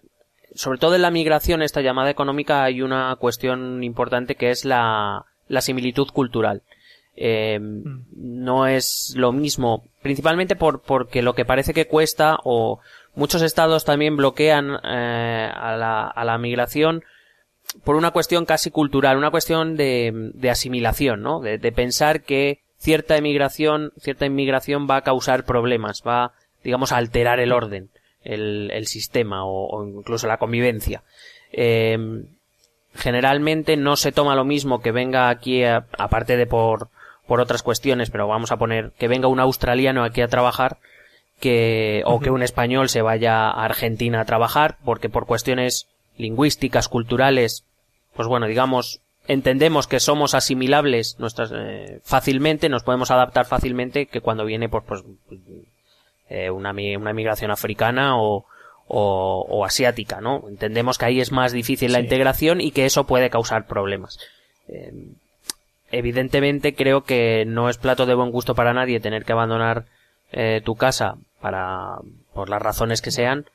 [0.56, 5.26] sobre todo en la migración, esta llamada económica, hay una cuestión importante que es la,
[5.48, 6.62] la similitud cultural.
[7.14, 8.04] Eh, mm.
[8.44, 12.80] no es lo mismo, principalmente por, porque lo que parece que cuesta o
[13.14, 17.04] muchos estados también bloquean eh, a, la, a la migración
[17.84, 21.40] por una cuestión casi cultural, una cuestión de, de asimilación, ¿no?
[21.40, 26.32] De, de, pensar que cierta emigración, cierta inmigración va a causar problemas, va
[26.66, 27.90] digamos, alterar el orden,
[28.24, 31.04] el, el sistema o, incluso la convivencia.
[31.52, 31.96] Eh,
[32.92, 36.88] generalmente no se toma lo mismo que venga aquí, aparte de por,
[37.28, 40.78] por otras cuestiones, pero vamos a poner que venga un australiano aquí a trabajar,
[41.38, 45.86] que, o que un español se vaya a Argentina a trabajar, porque por cuestiones
[46.18, 47.64] lingüísticas, culturales,
[48.16, 54.20] pues bueno, digamos, entendemos que somos asimilables nuestras, eh, fácilmente, nos podemos adaptar fácilmente, que
[54.20, 55.04] cuando viene pues, pues
[56.28, 58.46] eh, una, una migración africana o,
[58.88, 60.44] o, asiática, ¿no?
[60.48, 64.18] Entendemos que ahí es más difícil la integración y que eso puede causar problemas.
[64.68, 64.92] Eh,
[65.90, 69.84] evidentemente creo que no es plato de buen gusto para nadie tener que abandonar
[70.32, 71.98] eh, tu casa para
[72.34, 73.46] por las razones que sean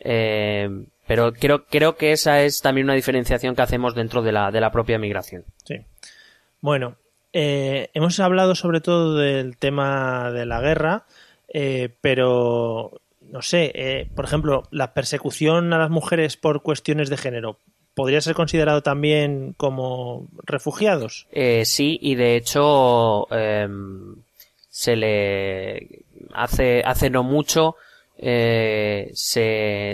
[0.00, 4.50] eh, pero creo creo que esa es también una diferenciación que hacemos dentro de la
[4.50, 5.84] de la propia migración sí
[6.62, 6.96] bueno
[7.32, 11.04] hemos hablado sobre todo del tema de la guerra
[11.56, 17.16] eh, pero no sé, eh, por ejemplo, la persecución a las mujeres por cuestiones de
[17.16, 17.58] género,
[17.94, 21.28] ¿podría ser considerado también como refugiados?
[21.30, 24.16] Eh, sí, y de hecho em,
[24.68, 27.76] se le hace, hace no mucho
[28.16, 29.12] se,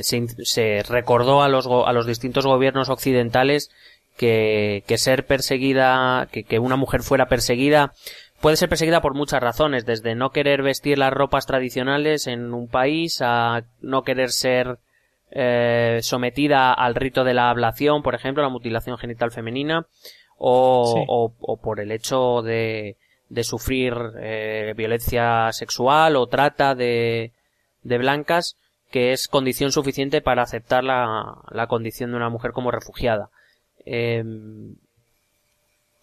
[0.01, 3.71] se, recordó a los, a los distintos gobiernos occidentales
[4.17, 7.93] que, que ser perseguida, que, que una mujer fuera perseguida
[8.41, 12.69] puede ser perseguida por muchas razones, desde no querer vestir las ropas tradicionales en un
[12.69, 14.79] país a no querer ser
[15.31, 19.87] eh, sometida al rito de la ablación, por ejemplo, la mutilación genital femenina,
[20.39, 22.97] o, o, por el hecho de,
[23.29, 27.33] de sufrir eh, violencia sexual o trata de,
[27.83, 28.57] de blancas,
[28.91, 33.29] que es condición suficiente para aceptar la, la condición de una mujer como refugiada.
[33.85, 34.25] Eh,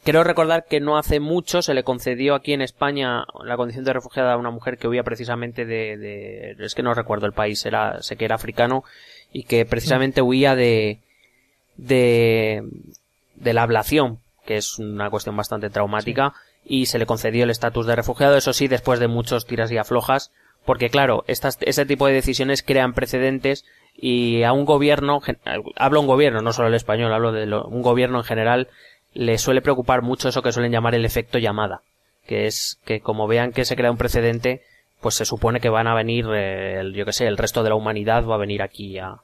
[0.07, 3.91] Quiero recordar que no hace mucho se le concedió aquí en España la condición de
[3.91, 7.65] refugiada a una mujer que huía precisamente de, de es que no recuerdo el país,
[7.65, 8.85] era, sé que era africano,
[9.33, 10.99] y que precisamente huía de,
[11.75, 12.63] de,
[13.35, 17.85] de la ablación, que es una cuestión bastante traumática, y se le concedió el estatus
[17.85, 20.31] de refugiado, eso sí, después de muchos tiras y aflojas,
[20.65, 25.19] porque claro, estas, ese tipo de decisiones crean precedentes y a un gobierno,
[25.75, 28.69] hablo un gobierno, no solo el español, hablo de un gobierno en general,
[29.17, 31.81] le suele preocupar mucho eso que suelen llamar el efecto llamada,
[32.27, 34.61] que es que como vean que se crea un precedente,
[35.01, 37.69] pues se supone que van a venir, eh, el, yo que sé, el resto de
[37.69, 39.17] la humanidad va a venir aquí a,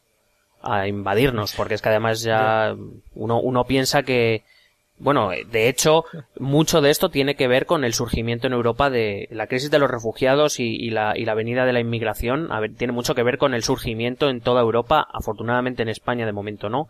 [0.64, 2.76] a invadirnos, porque es que además ya
[3.14, 4.44] uno, uno piensa que,
[4.98, 6.06] bueno, de hecho,
[6.40, 9.78] mucho de esto tiene que ver con el surgimiento en Europa de la crisis de
[9.78, 12.52] los refugiados y, y, la, y la venida de la inmigración.
[12.52, 16.26] A ver, tiene mucho que ver con el surgimiento en toda Europa, afortunadamente en España
[16.26, 16.88] de momento no,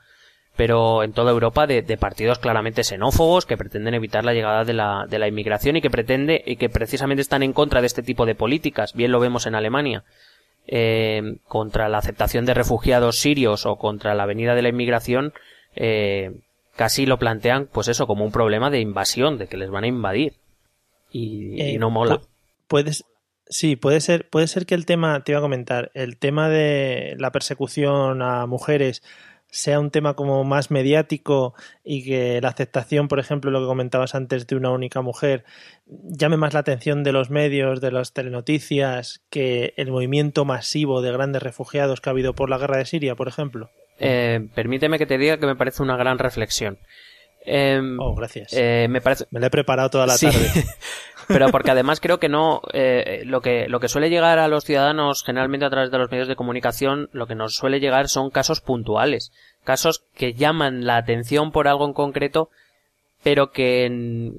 [0.55, 5.05] pero en toda Europa de, partidos claramente xenófobos que pretenden evitar la llegada de la,
[5.09, 8.25] de la inmigración y que pretende y que precisamente están en contra de este tipo
[8.25, 8.93] de políticas.
[8.93, 10.03] Bien lo vemos en Alemania.
[10.65, 15.33] Eh, contra la aceptación de refugiados sirios o contra la venida de la inmigración,
[15.75, 16.31] eh,
[16.75, 19.87] casi lo plantean, pues eso, como un problema de invasión, de que les van a
[19.87, 20.35] invadir.
[21.11, 22.21] Y, y eh, no mola.
[22.67, 23.03] Puedes,
[23.45, 27.15] sí, puede ser, puede ser que el tema, te iba a comentar, el tema de
[27.17, 29.03] la persecución a mujeres
[29.53, 34.15] sea un tema como más mediático y que la aceptación, por ejemplo, lo que comentabas
[34.15, 35.45] antes de una única mujer,
[35.85, 41.11] llame más la atención de los medios, de las telenoticias, que el movimiento masivo de
[41.11, 43.69] grandes refugiados que ha habido por la guerra de Siria, por ejemplo?
[43.99, 46.79] eh, permíteme que te diga que me parece una gran reflexión.
[47.45, 48.53] Em, oh, gracias.
[48.53, 49.25] Eh, me parece.
[49.31, 50.65] Me lo he preparado toda la tarde.
[51.27, 54.65] Pero porque además creo que no, eh, lo que lo que suele llegar a los
[54.65, 58.29] ciudadanos generalmente a través de los medios de comunicación, lo que nos suele llegar son
[58.29, 59.31] casos puntuales,
[59.63, 62.49] casos que llaman la atención por algo en concreto,
[63.23, 64.33] pero que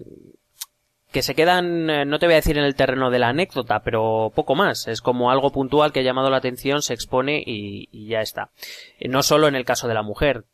[1.11, 3.83] que se quedan, eh, no te voy a decir en el terreno de la anécdota,
[3.85, 4.88] pero poco más.
[4.88, 8.51] Es como algo puntual que ha llamado la atención, se expone y, y ya está.
[9.01, 10.45] No solo en el caso de la mujer,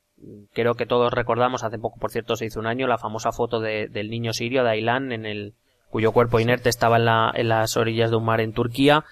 [0.52, 3.60] creo que todos recordamos, hace poco por cierto se hizo un año, la famosa foto
[3.60, 5.54] de, del niño sirio de Aylan en el,
[5.90, 9.04] cuyo cuerpo inerte estaba en, la, en las orillas de un mar en Turquía,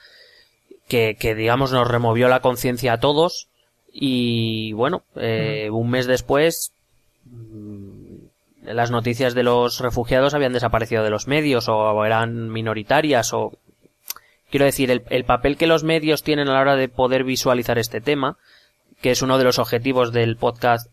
[0.89, 3.49] que, que digamos nos removió la conciencia a todos.
[3.93, 6.73] Y bueno, eh, un mes después
[7.25, 8.17] mm,
[8.63, 13.53] las noticias de los refugiados habían desaparecido de los medios o eran minoritarias o
[14.51, 17.79] quiero decir el, el papel que los medios tienen a la hora de poder visualizar
[17.79, 18.37] este tema
[19.01, 20.91] que es uno de los objetivos del podcast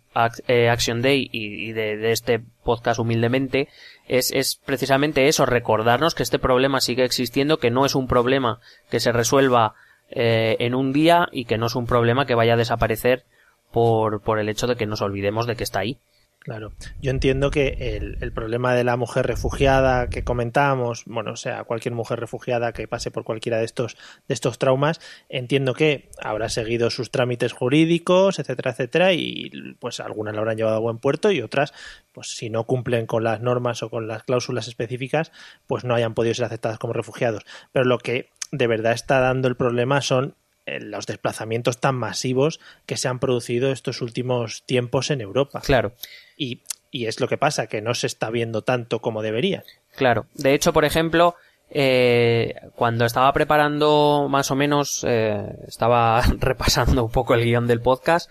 [0.48, 3.68] eh, Action Day y, de, este podcast humildemente,
[4.08, 8.60] es, es precisamente eso, recordarnos que este problema sigue existiendo, que no es un problema
[8.90, 9.74] que se resuelva
[10.12, 13.24] eh, en un día y que no es un problema que vaya a desaparecer
[13.72, 15.98] por, por el hecho de que nos olvidemos de que está ahí.
[16.46, 21.64] Claro, yo entiendo que el, problema de la mujer refugiada que comentábamos, bueno, o sea,
[21.64, 26.50] cualquier mujer refugiada que pase por cualquiera de estos, de estos traumas, entiendo que habrá
[26.50, 31.32] seguido sus trámites jurídicos, etcétera, etcétera, y pues algunas la habrán llevado a buen puerto
[31.32, 31.74] y otras,
[32.12, 35.32] pues si no cumplen con las normas o con las cláusulas específicas,
[35.66, 37.44] pues no hayan podido ser aceptadas como refugiados.
[37.72, 42.98] Pero lo que de verdad está dando el problema son los desplazamientos tan masivos que
[42.98, 45.62] se han producido estos últimos tiempos en Europa.
[45.62, 45.94] Claro.
[46.38, 49.64] Y, y es lo que pasa, que no se está viendo tanto como debería.
[49.96, 50.26] Claro.
[50.34, 51.36] De hecho, por ejemplo,
[51.70, 57.82] eh, cuando estaba preparando más o menos, eh, estaba repasando un poco el guion del
[57.82, 58.30] podcast,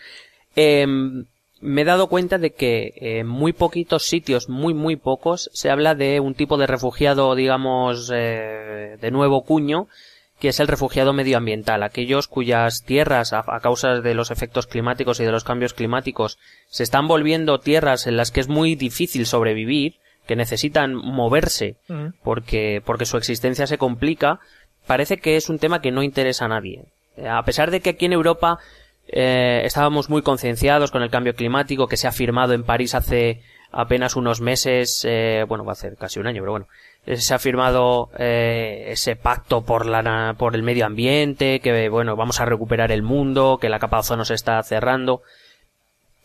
[0.56, 1.26] em,
[1.60, 5.94] me he dado cuenta de que en muy poquitos sitios, muy muy pocos, se habla
[5.94, 9.88] de un tipo de refugiado, digamos, de nuevo cuño,
[10.44, 15.24] que es el refugiado medioambiental, aquellos cuyas tierras, a, causa de los efectos climáticos y
[15.24, 19.94] de los cambios climáticos, se están volviendo tierras en las que es muy difícil sobrevivir,
[20.26, 21.78] que necesitan moverse
[22.22, 24.38] porque, porque su existencia se complica,
[24.86, 26.84] parece que es un tema que no interesa a nadie.
[27.26, 28.58] A pesar de que aquí en Europa
[29.08, 33.40] eh, estábamos muy concienciados con el cambio climático que se ha firmado en París hace
[33.72, 36.68] apenas unos meses, eh, bueno, va a ser casi un año, pero bueno,
[37.06, 42.40] se ha firmado eh, ese pacto por la por el medio ambiente que bueno vamos
[42.40, 45.22] a recuperar el mundo que la capa de ozono se está cerrando.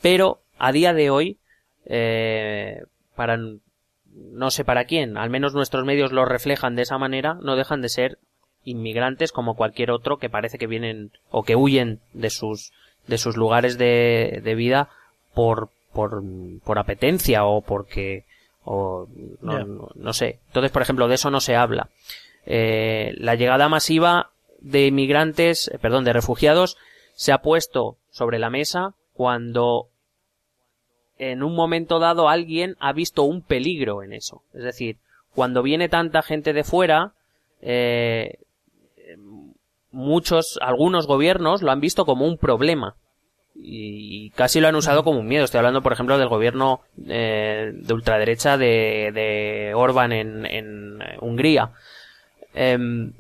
[0.02, 1.38] Pero a día de hoy
[1.86, 2.84] eh,
[3.16, 7.56] para no sé para quién al menos nuestros medios lo reflejan de esa manera no
[7.56, 8.18] dejan de ser
[8.64, 12.72] inmigrantes como cualquier otro que parece que vienen o que huyen de sus
[13.08, 14.90] de sus lugares de, de vida
[15.34, 16.24] por por
[16.64, 18.26] por apetencia o porque
[18.72, 19.08] o
[19.42, 20.40] no, no, sé.
[20.46, 21.90] Entonces, por ejemplo, de eso no se habla.
[22.46, 24.30] Eh, la llegada masiva
[24.60, 26.78] de inmigrantes, eh, perdón, de refugiados,
[27.16, 29.88] se ha puesto sobre la mesa cuando
[31.18, 34.44] en un momento dado alguien ha visto un peligro en eso.
[34.54, 34.98] Es decir,
[35.34, 37.14] cuando viene tanta gente de fuera,
[37.62, 38.38] eh,
[39.90, 42.96] muchos, algunos gobiernos lo han visto como un problema
[43.62, 45.44] y casi lo han usado como un miedo.
[45.44, 51.72] Estoy hablando, por ejemplo, del gobierno eh, de ultraderecha de, de Orban en, Hungría.
[52.54, 53.14] Em,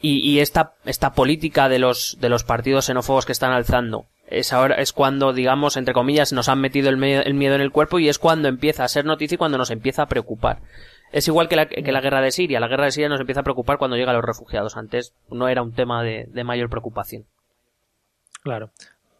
[0.00, 4.76] y, esta, esta política de los, de los partidos xenófobos que están alzando es ahora,
[4.76, 8.18] es cuando, digamos, entre comillas, nos han metido el, miedo en el cuerpo y es
[8.18, 10.60] cuando empieza a ser noticia y cuando nos empieza a preocupar.
[11.10, 12.60] Es igual que la, guerra de Siria.
[12.60, 14.76] La guerra de Siria nos empieza a preocupar cuando llegan los refugiados.
[14.76, 17.24] Antes no era un tema de mayor preocupación.
[18.42, 18.70] Claro.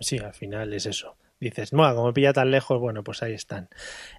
[0.00, 1.16] Sí, al final es eso.
[1.40, 3.68] Dices, no, como pilla tan lejos, bueno, pues ahí están.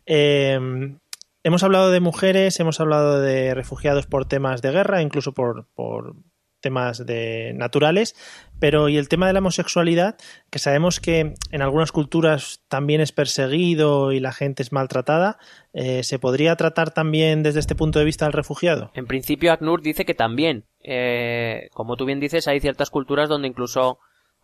[0.05, 0.99] Em,
[1.43, 6.15] hemos hablado de mujeres, hemos hablado de refugiados por temas de guerra, incluso por, por
[6.61, 8.15] temas de naturales,
[8.59, 10.17] pero y el tema de la homosexualidad,
[10.49, 15.37] que sabemos que en algunas culturas también es perseguido y la gente es maltratada,
[15.73, 18.91] eh, ¿se podría tratar también desde este punto de vista al refugiado?
[18.93, 20.65] En principio, ACNUR dice que también.
[20.81, 23.99] Eh, como tú bien dices, hay ciertas culturas donde incluso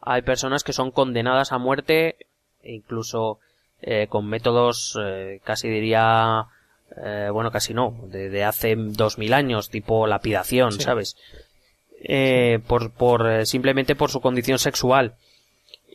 [0.05, 2.15] hay personas que son condenadas a muerte,
[2.61, 3.39] e incluso
[3.81, 6.45] eh, con métodos eh, casi diría,
[7.03, 11.17] eh, bueno, casi no, de, hace dos mil años, tipo lapidación, ¿sabes?
[12.67, 15.15] por, por, simplemente por su condición sexual.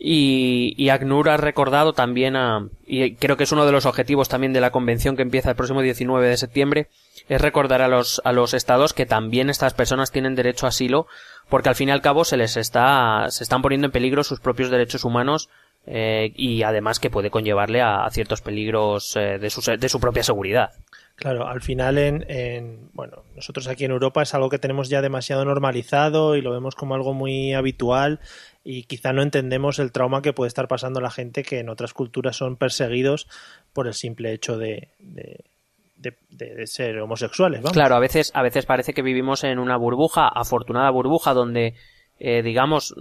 [0.03, 4.29] Y, y ACNUR ha recordado también a, y creo que es uno de los objetivos
[4.29, 6.87] también de la convención que empieza el próximo 19 de septiembre,
[7.29, 11.07] es recordar a los, a los estados que también estas personas tienen derecho a asilo
[11.51, 14.39] porque al fin y al cabo se les está, se están poniendo en peligro sus
[14.39, 15.49] propios derechos humanos
[15.85, 20.23] eh, y además que puede conllevarle a, ciertos peligros eh, de, su, de su propia
[20.23, 20.71] seguridad.
[21.15, 25.01] Claro, al final en, en, bueno, nosotros aquí en Europa es algo que tenemos ya
[25.01, 28.21] demasiado normalizado y lo vemos como algo muy habitual
[28.63, 31.93] y quizá no entendemos el trauma que puede estar pasando la gente que en otras
[31.93, 33.27] culturas son perseguidos
[33.73, 35.43] por el simple hecho de, de,
[36.01, 37.61] de, ser homosexuales.
[37.71, 41.75] Claro, a veces, a veces parece que vivimos en una burbuja, afortunada burbuja, donde
[42.23, 42.93] eh, digamos,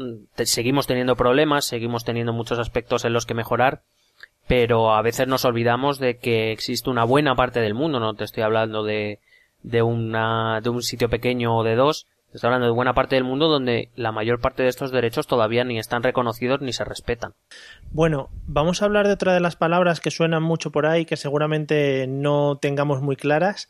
[0.45, 3.83] seguimos teniendo problemas, seguimos teniendo muchos aspectos en los que mejorar,
[4.47, 8.25] pero a veces nos olvidamos de que existe una buena parte del mundo, no te
[8.25, 9.21] estoy hablando de,
[9.63, 13.25] de, una, de un sitio pequeño o de dos, estoy hablando de buena parte del
[13.25, 17.35] mundo donde la mayor parte de estos derechos todavía ni están reconocidos ni se respetan.
[17.91, 21.17] Bueno, vamos a hablar de otra de las palabras que suenan mucho por ahí, que
[21.17, 23.69] seguramente no tengamos muy claras,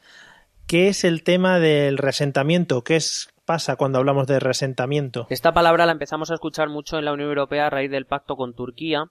[0.66, 5.26] que es el tema del resentamiento, que es pasa cuando hablamos de resentamiento?
[5.28, 8.36] Esta palabra la empezamos a escuchar mucho en la Unión Europea a raíz del pacto
[8.36, 9.06] con Turquía.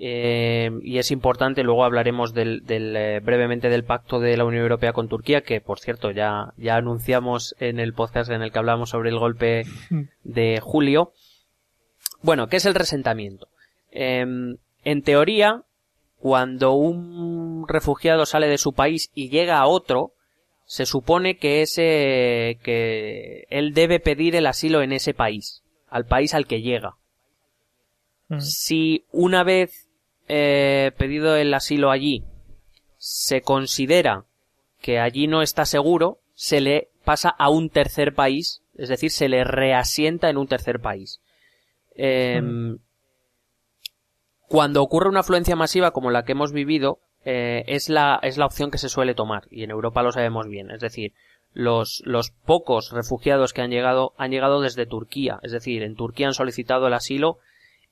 [0.00, 4.92] Eh, y es importante, luego hablaremos del, eh, brevemente del pacto de la Unión Europea
[4.92, 8.90] con Turquía, que por cierto ya, ya anunciamos en el podcast en el que hablamos
[8.90, 9.62] sobre el golpe
[10.24, 11.12] de julio.
[12.22, 13.48] Bueno, ¿qué es el resentamiento?
[13.90, 15.62] Em, en teoría,
[16.18, 20.12] cuando un refugiado sale de su país y llega a otro,
[20.64, 26.34] se supone que ese que él debe pedir el asilo en ese país, al país
[26.34, 26.96] al que llega.
[28.38, 29.83] Si una vez
[30.28, 32.24] eh, pedido el asilo allí
[32.98, 34.24] se considera
[34.80, 39.28] que allí no está seguro, se le pasa a un tercer país, es decir, se
[39.28, 41.20] le reasienta en un tercer país.
[41.96, 42.78] Em.
[44.48, 48.46] Cuando ocurre una afluencia masiva como la que hemos vivido, eh, es, la, es la
[48.46, 50.70] opción que se suele tomar y en Europa lo sabemos bien.
[50.70, 51.12] Es decir,
[51.52, 55.40] los, los pocos refugiados que han llegado han llegado desde Turquía.
[55.42, 57.38] Es decir, en Turquía han solicitado el asilo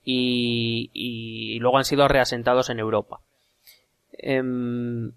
[0.05, 3.20] y, y luego han sido reasentados en Europa.
[4.12, 5.12] Em,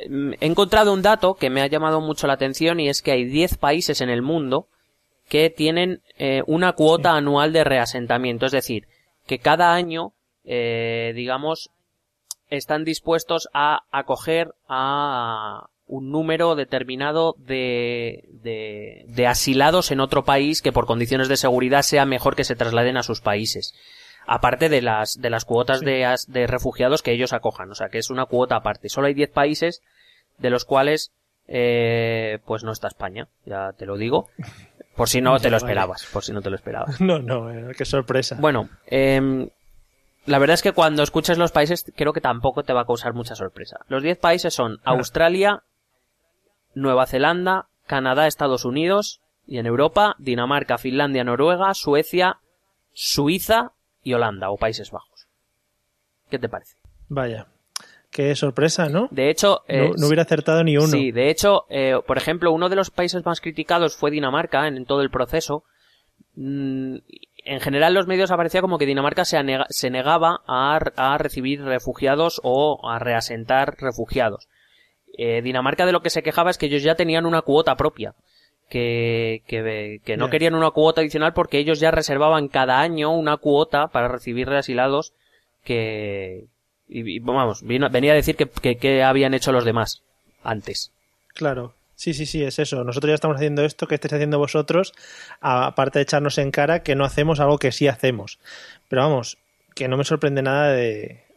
[0.00, 3.24] he encontrado un dato que me ha llamado mucho la atención y es que hay
[3.24, 4.68] 10 países en el mundo
[5.28, 8.46] que tienen eh, una cuota anual de reasentamiento.
[8.46, 8.88] Es decir,
[9.26, 10.12] que cada año,
[10.44, 11.70] eh, digamos,
[12.48, 18.24] están dispuestos a acoger a un número determinado de,
[19.08, 22.96] de, asilados en otro país que por condiciones de seguridad sea mejor que se trasladen
[22.96, 23.74] a sus países.
[24.26, 27.70] Aparte de las, de las cuotas de, de refugiados que ellos acojan.
[27.70, 28.90] O sea, que es una cuota aparte.
[28.90, 29.80] Solo hay 10 países
[30.36, 31.12] de los cuales,
[31.46, 33.28] eh, pues no está España.
[33.46, 34.28] Ya te lo digo.
[34.94, 36.06] Por si no te lo esperabas.
[36.12, 37.00] Por si no te lo esperabas.
[37.00, 38.36] No, no, eh, qué sorpresa.
[38.38, 39.48] Bueno, eh,
[40.28, 43.14] la verdad es que cuando escuches los países creo que tampoco te va a causar
[43.14, 43.78] mucha sorpresa.
[43.88, 45.62] Los 10 países son Australia,
[46.74, 52.38] Nueva Zelanda, Canadá, Estados Unidos y en Europa Dinamarca, Finlandia, Noruega, Suecia,
[52.92, 55.28] Suiza y Holanda o Países Bajos.
[56.30, 56.76] ¿Qué te parece?
[57.08, 57.46] Vaya,
[58.10, 59.08] qué sorpresa, ¿no?
[59.10, 60.88] De hecho, no, hubiera acertado ni uno.
[60.88, 64.84] Sí, de hecho, eh, por ejemplo, uno de los países más criticados fue Dinamarca en,
[64.84, 65.64] todo el proceso.
[66.34, 66.98] Mm,
[67.48, 69.42] en general los medios aparecía como que Dinamarca se,
[69.90, 74.48] negaba a, recibir refugiados o a reasentar refugiados.
[75.18, 78.14] Eh, Dinamarca de lo que se quejaba es que ellos ya tenían una cuota propia.
[78.70, 83.88] Que, que, no querían una cuota adicional porque ellos ya reservaban cada año una cuota
[83.88, 85.14] para recibir reasilados
[85.64, 86.44] que,
[86.86, 90.02] y, vamos, venía a decir que, que habían hecho los demás
[90.42, 90.92] antes.
[91.28, 92.84] Claro, Sí, sí, sí, es eso.
[92.84, 94.92] Nosotros ya estamos haciendo esto que estáis haciendo vosotros,
[95.40, 98.38] aparte de echarnos en cara que no hacemos algo que sí hacemos.
[98.88, 99.36] Pero vamos,
[99.74, 100.72] que no me sorprende nada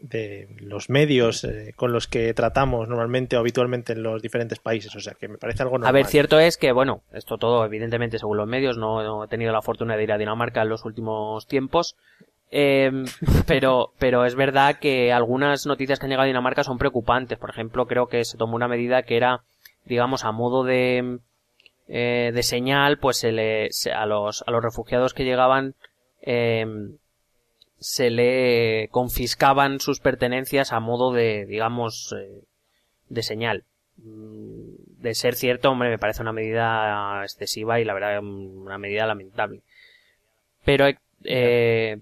[0.02, 4.96] de, los medios eh, con los que tratamos normalmente o habitualmente en los diferentes países.
[4.96, 5.90] O sea, que me parece algo normal.
[5.90, 9.52] A ver, cierto es que, bueno, esto todo evidentemente según los medios, no he tenido
[9.52, 11.96] la fortuna de ir a Dinamarca en los últimos tiempos.
[12.50, 13.06] Em,
[13.48, 17.38] pero, pero es verdad que algunas noticias que han llegado a Dinamarca son preocupantes.
[17.38, 19.44] Por ejemplo, creo que se tomó una medida que era
[19.86, 21.20] digamos, a modo de,
[21.88, 25.76] eh, de señal, pues se le, a los, a los refugiados que llegaban,
[26.22, 26.66] eh,
[27.82, 32.44] se le confiscaban sus pertenencias a modo de, digamos, eh,
[33.10, 33.66] de señal.
[33.98, 39.08] Mm, de ser cierto, hombre, me parece una medida excesiva y la verdad una medida
[39.08, 39.64] lamentable.
[40.64, 40.86] Pero,
[41.24, 41.98] eh,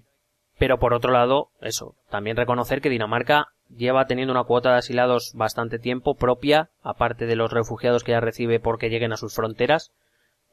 [0.58, 5.32] pero por otro lado, eso, también reconocer que Dinamarca lleva teniendo una cuota de asilados
[5.34, 9.92] bastante tiempo propia, aparte de los refugiados que ya recibe porque lleguen a sus fronteras.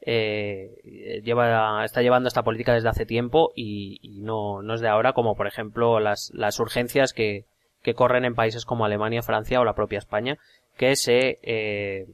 [0.00, 5.12] Eh, lleva, está llevando esta política desde hace tiempo y, no, no es de ahora,
[5.12, 7.46] como por ejemplo las, las urgencias que,
[7.82, 10.38] que corren en países como Alemania, Francia o la propia España,
[10.76, 12.06] que se, eh,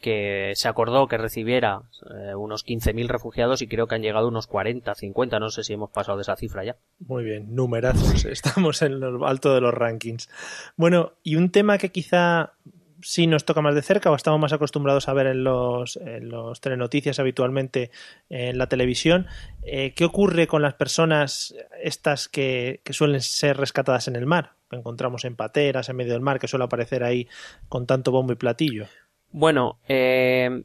[0.00, 4.46] que se acordó que recibiera eh, unos 15.000 refugiados y creo que han llegado unos
[4.46, 6.76] 40, 50, no sé si hemos pasado de esa cifra ya.
[7.00, 10.30] Muy bien, numerazos, estamos en lo alto de los rankings.
[10.76, 12.54] Bueno, y un tema que quizá
[13.02, 16.28] sí nos toca más de cerca o estamos más acostumbrados a ver en los, en
[16.28, 17.90] los telenoticias habitualmente
[18.28, 19.26] en la televisión.
[19.62, 24.52] Eh, ¿Qué ocurre con las personas estas que, que, suelen ser rescatadas en el mar?
[24.70, 27.28] Que encontramos en pateras, en medio del mar, que suele aparecer ahí
[27.68, 28.86] con tanto bombo y platillo.
[29.32, 30.64] Bueno, eh,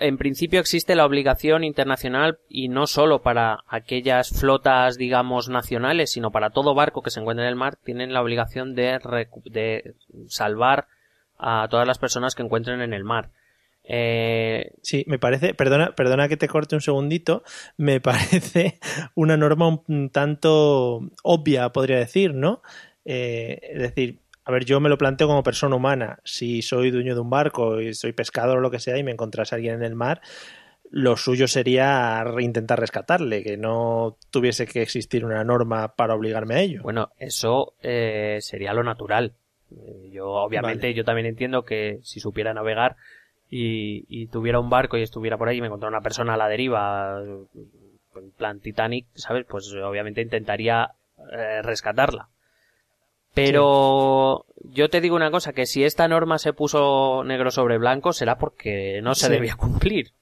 [0.00, 6.30] en principio existe la obligación internacional y no solo para aquellas flotas, digamos, nacionales, sino
[6.30, 8.98] para todo barco que se encuentre en el mar, tienen la obligación de,
[9.44, 9.94] de
[10.28, 10.88] salvar
[11.38, 13.30] a todas las personas que encuentren en el mar.
[13.84, 14.72] Eh...
[14.82, 17.44] Sí, me parece, perdona, perdona que te corte un segundito,
[17.76, 18.78] me parece
[19.14, 22.62] una norma un tanto obvia, podría decir, ¿no?
[23.04, 26.20] Eh, es decir, a ver, yo me lo planteo como persona humana.
[26.22, 29.10] Si soy dueño de un barco y soy pescador o lo que sea y me
[29.10, 30.20] encontrase alguien en el mar,
[30.88, 36.60] lo suyo sería intentar rescatarle, que no tuviese que existir una norma para obligarme a
[36.60, 36.82] ello.
[36.84, 39.32] Bueno, eso eh, sería lo natural.
[39.72, 42.94] Eh, yo, obviamente, yo también entiendo que si supiera navegar
[43.50, 46.36] y, y, tuviera un barco y estuviera por ahí y me encontrara una persona a
[46.36, 49.44] la deriva, en plan Titanic, ¿sabes?
[49.48, 50.92] Pues obviamente intentaría
[51.32, 52.28] eh, rescatarla.
[53.36, 54.70] Pero sí.
[54.72, 58.38] yo te digo una cosa, que si esta norma se puso negro sobre blanco será
[58.38, 59.32] porque no se sí.
[59.32, 60.12] debía cumplir.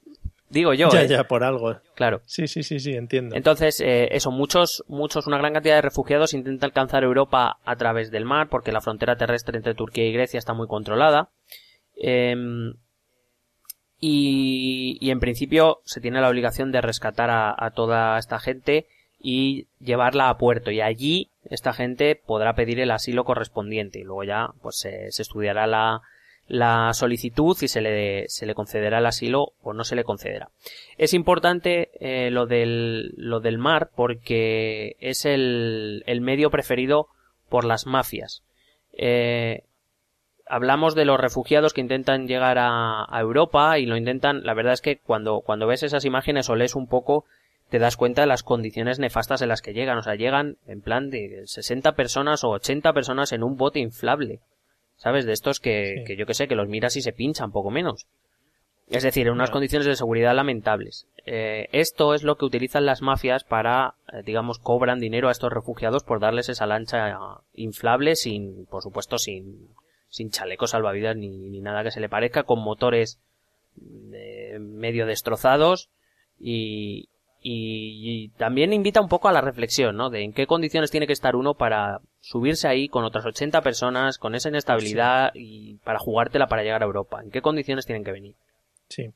[0.49, 0.91] Digo yo.
[0.91, 1.09] Ya, ¿eh?
[1.09, 1.77] ya, por algo.
[1.95, 2.23] Claro.
[2.27, 3.37] Sí, sí, sí, sí, entiendo.
[3.37, 8.11] Entonces, eh, eso, muchos, muchos, una gran cantidad de refugiados intentan alcanzar Europa a través
[8.11, 11.31] del mar, porque la frontera terrestre entre Turquía y Grecia está muy controlada.
[11.97, 12.35] Eh,
[14.01, 18.87] y, y, en principio se tiene la obligación de rescatar a, a toda esta gente
[19.21, 24.24] y llevarla a puerto y allí esta gente podrá pedir el asilo correspondiente y luego
[24.24, 26.03] ya pues se, estudiará la,
[26.49, 30.51] la solicitud y se le, se le concederá el asilo o no se le concederá.
[30.99, 37.09] Es importante eh, lo, del, lo del mar porque es el, el medio preferido
[37.49, 38.42] por las mafias.
[38.92, 39.64] Eh,
[40.47, 44.74] hablamos de los refugiados que intentan llegar a, a Europa y lo intentan, la verdad
[44.74, 47.24] es que cuando, cuando ves esas imágenes o lees un poco
[47.71, 49.99] te das cuenta de las condiciones nefastas en las que llegan.
[49.99, 54.41] O sea, llegan en plan de 60 personas o 80 personas en un bote inflable.
[54.97, 55.27] ¿Sabes?
[55.27, 56.05] De estos que, sí.
[56.05, 58.07] que yo que sé, que los miras y se pinchan, poco menos.
[58.89, 59.55] Es decir, en unas claro.
[59.55, 61.07] condiciones de seguridad lamentables.
[61.25, 65.53] Eh, esto es lo que utilizan las mafias para, eh, digamos, cobran dinero a estos
[65.53, 67.19] refugiados por darles esa lancha
[67.55, 69.69] inflable sin, por supuesto, sin,
[70.11, 73.19] sin chalecos salvavidas ni, ni nada que se le parezca, con motores
[74.12, 75.89] eh, medio destrozados
[76.39, 77.09] y,
[77.47, 80.09] y, y, también invita un poco a la reflexión, ¿no?
[80.09, 84.16] De en qué condiciones tiene que estar uno para subirse ahí con otras 80 personas,
[84.16, 85.40] con esa inestabilidad sí.
[85.40, 87.20] y para jugártela para llegar a Europa.
[87.22, 88.34] ¿En qué condiciones tienen que venir?
[88.88, 89.11] Sí.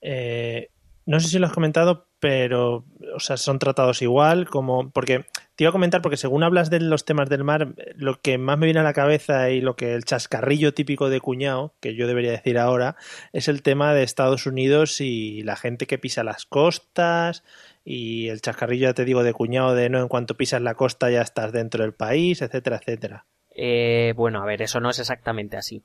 [0.00, 0.68] Eh,
[1.04, 5.64] no sé si lo has comentado, pero, o sea, son tratados igual, como, porque te
[5.64, 8.66] iba a comentar, porque según hablas de los temas del mar, lo que más me
[8.66, 12.30] viene a la cabeza y lo que el chascarrillo típico de cuñado, que yo debería
[12.30, 12.96] decir ahora,
[13.32, 17.44] es el tema de Estados Unidos y la gente que pisa las costas
[17.84, 21.10] y el chascarrillo, ya te digo, de cuñado de no, en cuanto pisas la costa
[21.10, 23.26] ya estás dentro del país, etcétera, etcétera.
[23.54, 25.82] Eh, bueno, a ver, eso no es exactamente así.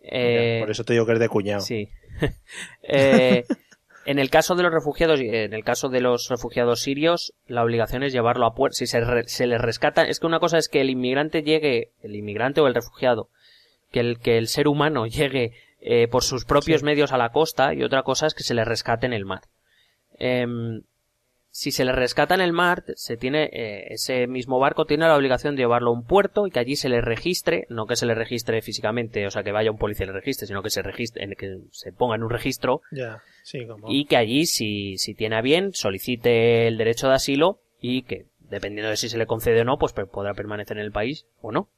[0.00, 1.60] Eh, por eso te digo que es de cuñado.
[1.60, 1.88] Sí.
[2.82, 3.44] eh,
[4.08, 8.02] en el caso de los refugiados, en el caso de los refugiados sirios, la obligación
[8.02, 8.76] es llevarlo a puerto.
[8.76, 11.92] Si se, re, se les rescata, es que una cosa es que el inmigrante llegue,
[12.00, 13.28] el inmigrante o el refugiado,
[13.92, 15.52] que el, que el ser humano llegue
[15.82, 16.86] eh, por sus propios sí.
[16.86, 19.42] medios a la costa y otra cosa es que se le rescate en el mar.
[20.18, 20.46] Eh,
[21.50, 25.16] si se le rescata en el mar, se tiene eh, ese mismo barco tiene la
[25.16, 28.06] obligación de llevarlo a un puerto y que allí se le registre, no que se
[28.06, 30.82] le registre físicamente, o sea que vaya un policía y le registre, sino que se
[30.82, 33.88] registre, que se ponga en un registro yeah, sí, como...
[33.90, 38.26] y que allí si, si tiene a bien solicite el derecho de asilo y que
[38.38, 41.52] dependiendo de si se le concede o no, pues podrá permanecer en el país o
[41.52, 41.68] no.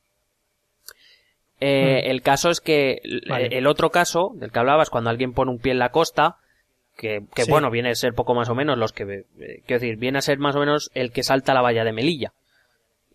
[1.61, 2.11] Eh, hmm.
[2.11, 3.49] El caso es que vale.
[3.57, 6.39] el otro caso del que hablabas, cuando alguien pone un pie en la costa,
[7.01, 7.51] que, que sí.
[7.51, 10.23] bueno, viene a ser poco más o menos los que, eh, quiero decir, viene a
[10.23, 12.35] ser más o menos el que salta la valla de Melilla.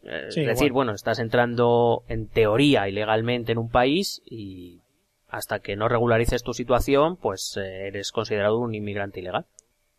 [0.03, 0.89] Eh, sí, es decir, bueno.
[0.89, 4.81] bueno, estás entrando en teoría ilegalmente en un país y
[5.29, 9.45] hasta que no regularices tu situación, pues eh, eres considerado un inmigrante ilegal.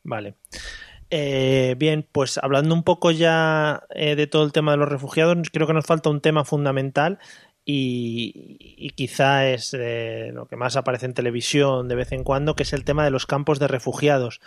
[0.02, 0.34] Vale.
[1.10, 5.36] Eh, bien, pues hablando un poco ya eh, de todo el tema de los refugiados,
[5.52, 7.20] creo que nos falta un tema fundamental
[7.68, 12.54] y, y quizá es eh, lo que más aparece en televisión de vez en cuando,
[12.54, 14.40] que es el tema de los campos de refugiados.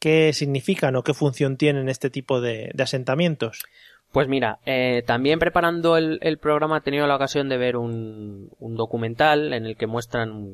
[0.00, 3.62] ¿Qué significan o qué función tienen este tipo de, asentamientos?
[4.10, 9.52] Pues mira, eh, también preparando el, programa he tenido la ocasión de ver un, documental
[9.52, 10.48] en el que muestran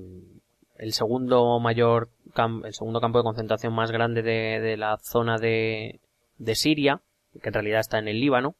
[0.76, 2.10] el segundo mayor
[2.64, 6.00] el segundo campo de concentración más grande de, la zona de,
[6.52, 7.00] Siria,
[7.42, 8.56] que en realidad está en el Líbano,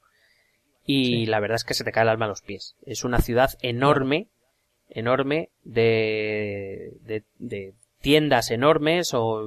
[0.93, 2.77] y la verdad es que se te cae el alma a los pies.
[2.85, 4.29] Es una ciudad enorme,
[4.89, 9.43] enorme, de, de, de tiendas enormes, o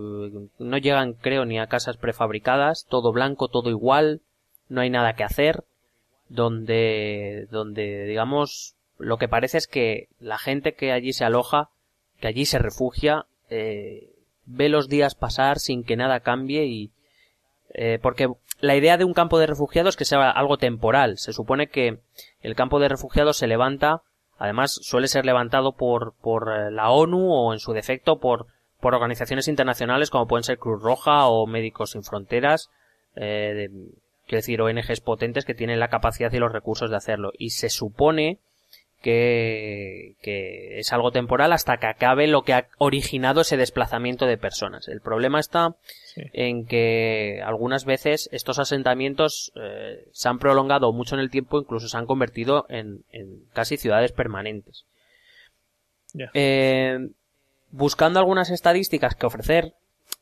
[0.59, 4.21] no llegan creo ni a casas prefabricadas, todo blanco, todo igual,
[4.69, 5.63] no hay nada que hacer,
[6.29, 11.69] donde, donde digamos, lo que parece es que la gente que allí se aloja,
[12.19, 14.13] que allí se refugia, eh,
[14.45, 16.91] ve los días pasar sin que nada cambie y
[17.73, 21.17] eh, porque la idea de un campo de refugiados es que sea algo temporal.
[21.17, 21.99] Se supone que
[22.41, 24.03] el campo de refugiados se levanta,
[24.37, 28.47] además suele ser levantado por, por eh, la ONU o en su defecto por,
[28.79, 32.69] por organizaciones internacionales como pueden ser Cruz Roja o Médicos Sin Fronteras,
[33.15, 33.69] eh,
[34.25, 37.31] quiero decir ONGs potentes que tienen la capacidad y los recursos de hacerlo.
[37.37, 38.39] Y se supone
[39.03, 44.37] que, que es algo temporal hasta que acabe lo que ha originado ese desplazamiento de
[44.37, 44.87] personas.
[44.87, 45.75] El problema está
[46.15, 51.89] en que algunas veces estos asentamientos eh, se han prolongado mucho en el tiempo, incluso
[51.89, 54.85] se han convertido en, en casi ciudades permanentes.
[56.33, 57.09] Eh,
[57.71, 59.73] buscando algunas estadísticas que ofrecer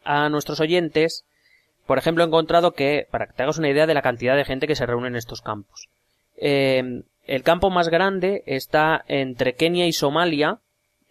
[0.03, 1.23] a nuestros oyentes,
[1.85, 4.45] por ejemplo, he encontrado que, para que te hagas una idea de la cantidad de
[4.45, 5.87] gente que se reúne en estos campos,
[6.37, 10.59] eh, el campo más grande está entre Kenia y Somalia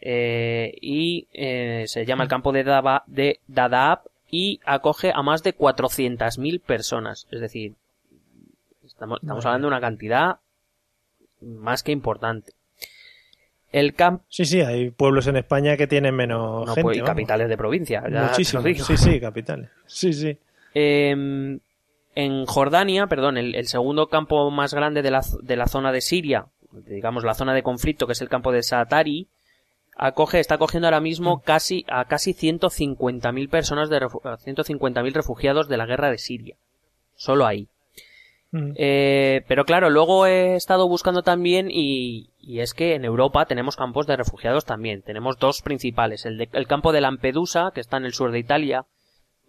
[0.01, 5.43] eh, y eh, se llama el campo de, Daba, de Dadaab y acoge a más
[5.43, 7.27] de 400.000 personas.
[7.31, 7.75] Es decir,
[8.85, 10.39] estamos, hablando de una cantidad
[11.41, 12.53] más que importante.
[13.73, 14.25] El campo...
[14.29, 16.83] Sí, sí, hay pueblos en España que tienen menos gente.
[16.83, 18.03] Pues, capitales de provincia.
[18.03, 18.63] Muchísimo.
[18.63, 19.71] Sí, sí, capitales.
[19.87, 20.37] Sí, sí.
[20.75, 21.61] Eh,
[22.15, 26.47] en Jordania, perdón, el, segundo campo más grande de la, de la, zona de Siria,
[26.73, 29.29] digamos la zona de conflicto, que es el campo de Saatari,
[29.97, 31.41] acoge, está acogiendo ahora mismo mm.
[31.41, 36.57] casi a casi 150.000 personas de 150.000 refugiados de la guerra de Siria.
[37.15, 37.69] Solo ahí.
[38.53, 38.73] Mm.
[38.77, 43.77] Eh, pero claro, luego he estado buscando también y, y, es que en Europa tenemos
[43.77, 45.03] campos de refugiados también.
[45.03, 46.27] Tenemos dos principales.
[46.27, 48.87] El, de, el campo de Lampedusa, que está en el sur de Italia,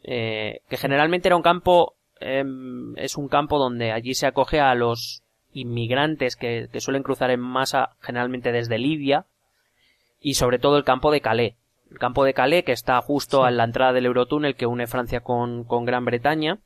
[0.04, 4.76] eh, que generalmente era un campo Em, es un campo donde allí se acoge a
[4.76, 9.26] los inmigrantes que, suelen cruzar en masa generalmente desde Libia
[10.22, 11.56] y sobre todo el campo de Calais.
[11.90, 15.22] El campo de Calais que está justo a la entrada del Eurotúnel que une Francia
[15.22, 16.60] con, con Gran Bretaña,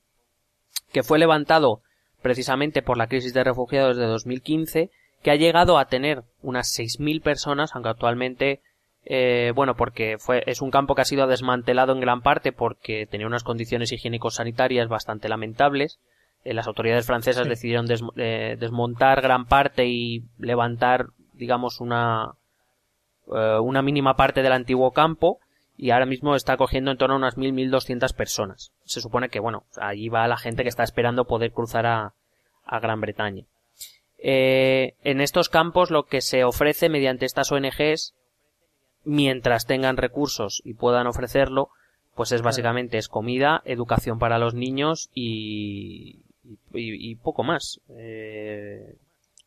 [0.91, 1.81] que fue levantado
[2.21, 4.91] precisamente por la crisis de refugiados de 2015,
[5.23, 8.61] que ha llegado a tener unas 6.000 personas, aunque actualmente
[9.05, 13.05] eh, bueno, porque fue, es un campo que ha sido desmantelado en gran parte porque
[13.05, 15.99] tenía unas condiciones higiénico-sanitarias bastante lamentables.
[16.43, 17.85] Eh, las autoridades francesas decidieron
[18.17, 22.33] eh, desmontar gran parte y levantar, digamos, una,
[23.27, 25.39] una mínima parte del antiguo campo
[25.77, 28.71] y ahora mismo está cogiendo en torno a unas 1.000-1.200 personas.
[28.85, 32.13] Se supone que, bueno, allí va la gente que está esperando poder cruzar a,
[32.65, 33.45] a Gran Bretaña.
[34.17, 38.15] en estos campos lo que se ofrece mediante estas ONGs
[39.05, 41.69] mientras tengan recursos y puedan ofrecerlo,
[42.15, 46.19] pues es básicamente es comida, educación para los niños y,
[46.73, 47.81] y, poco más.
[47.97, 48.95] Eh...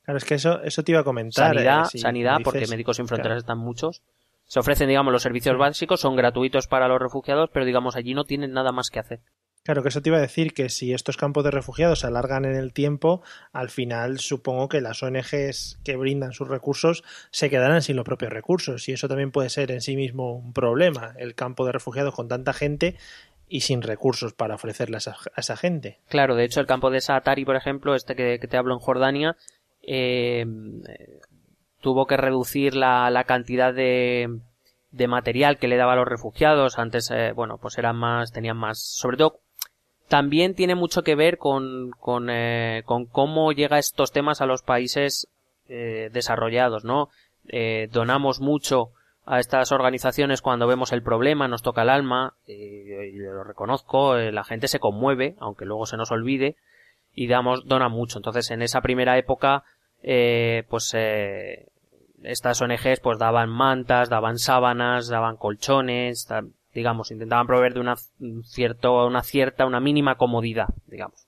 [0.05, 1.55] Claro, es que eso, eso te iba a comentar.
[1.55, 4.03] Sanidad, eh, sanidad porque Médicos Sin Fronteras están muchos.
[4.47, 8.25] Se ofrecen, digamos, los servicios básicos, son gratuitos para los refugiados, pero digamos, allí no
[8.25, 9.21] tienen nada más que hacer.
[9.69, 12.47] Claro, que eso te iba a decir que si estos campos de refugiados se alargan
[12.47, 13.21] en el tiempo,
[13.53, 18.33] al final supongo que las ONGs que brindan sus recursos se quedarán sin los propios
[18.33, 22.15] recursos y eso también puede ser en sí mismo un problema, el campo de refugiados
[22.15, 22.97] con tanta gente
[23.47, 25.99] y sin recursos para ofrecerle a esa, gente.
[26.09, 29.37] Claro, de hecho el campo de Saatari, por ejemplo, este que, te hablo en Jordania,
[29.83, 30.47] eh,
[31.83, 34.35] tuvo que reducir la, cantidad de,
[34.93, 36.79] de material que le daba a los refugiados.
[36.79, 39.43] Antes, eh, bueno, pues eran más, tenían más, sobre todo
[40.09, 44.63] también tiene mucho que ver con, con, eh, con cómo llega estos temas a los
[44.63, 45.29] países
[45.69, 47.09] eh, desarrollados, ¿no?
[47.49, 48.91] Eh, donamos mucho
[49.27, 54.43] a estas organizaciones cuando vemos el problema, nos toca el alma, y lo reconozco, la
[54.43, 56.57] gente se conmueve, aunque luego se nos olvide,
[57.15, 58.19] y damos, dona mucho.
[58.19, 59.65] Entonces, en esa primera época,
[60.01, 60.95] pues,
[62.23, 66.27] estas ONGs pues daban mantas, daban sábanas, daban colchones,
[66.79, 67.97] digamos, intentaban proveer de una,
[68.45, 71.27] cierto, una cierta, una mínima comodidad, digamos.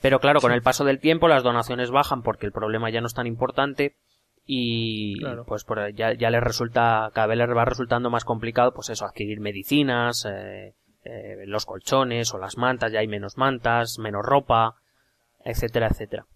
[0.00, 3.08] Pero claro, con el paso del tiempo las donaciones bajan porque el problema ya no
[3.08, 3.96] es tan importante
[4.46, 9.04] y pues ya, ya les resulta, cada vez les va resultando más complicado pues eso,
[9.04, 10.74] adquirir medicinas, eh,
[11.04, 14.76] eh, los colchones o las mantas, ya hay menos mantas, menos ropa,
[15.44, 16.26] etcétera, etcétera.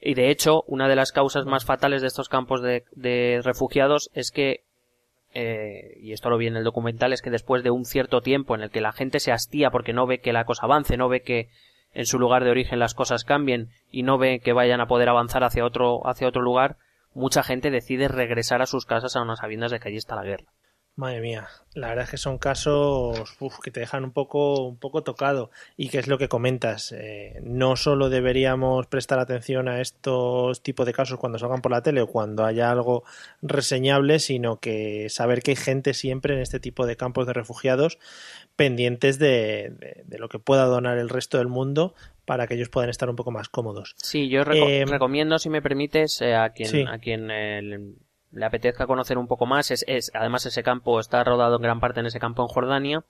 [0.00, 4.10] Y de hecho, una de las causas más fatales de estos campos de, de refugiados
[4.14, 4.64] es que
[5.34, 8.54] eh, y esto lo vi en el documental, es que después de un cierto tiempo
[8.54, 11.08] en el que la gente se hastía porque no ve que la cosa avance, no
[11.08, 11.48] ve que
[11.92, 15.08] en su lugar de origen las cosas cambien y no ve que vayan a poder
[15.08, 16.76] avanzar hacia otro, hacia otro lugar,
[17.14, 20.24] mucha gente decide regresar a sus casas a unas sabiendas de que allí está la
[20.24, 20.52] guerra.
[20.98, 25.04] Madre mía, la verdad es que son casos que te dejan un poco, un poco
[25.04, 25.52] tocado.
[25.76, 30.86] Y que es lo que comentas, eh, no solo deberíamos prestar atención a estos tipos
[30.86, 33.04] de casos cuando salgan por la tele o cuando haya algo
[33.42, 38.00] reseñable, sino que saber que hay gente siempre en este tipo de campos de refugiados
[38.56, 41.94] pendientes de, lo que pueda donar el resto del mundo
[42.24, 43.94] para que ellos puedan estar un poco más cómodos.
[43.98, 47.30] Sí, yo eh, recomiendo, si me permites, eh, a quien, a quien
[48.32, 51.80] le apetezca conocer un poco más, es, es, además ese campo está rodado en gran
[51.80, 53.04] parte en ese campo en Jordania,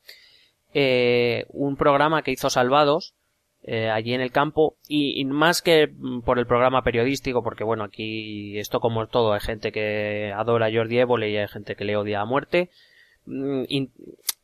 [0.75, 3.15] eh, un programa que hizo Salvados,
[3.63, 4.77] eh, allí en el campo.
[4.89, 5.93] Y, más que
[6.25, 10.67] por el programa periodístico porque bueno aquí esto como es todo hay gente que adora
[10.67, 12.71] a Jordi Évole y hay gente que le odia a muerte.
[13.27, 13.65] Mm,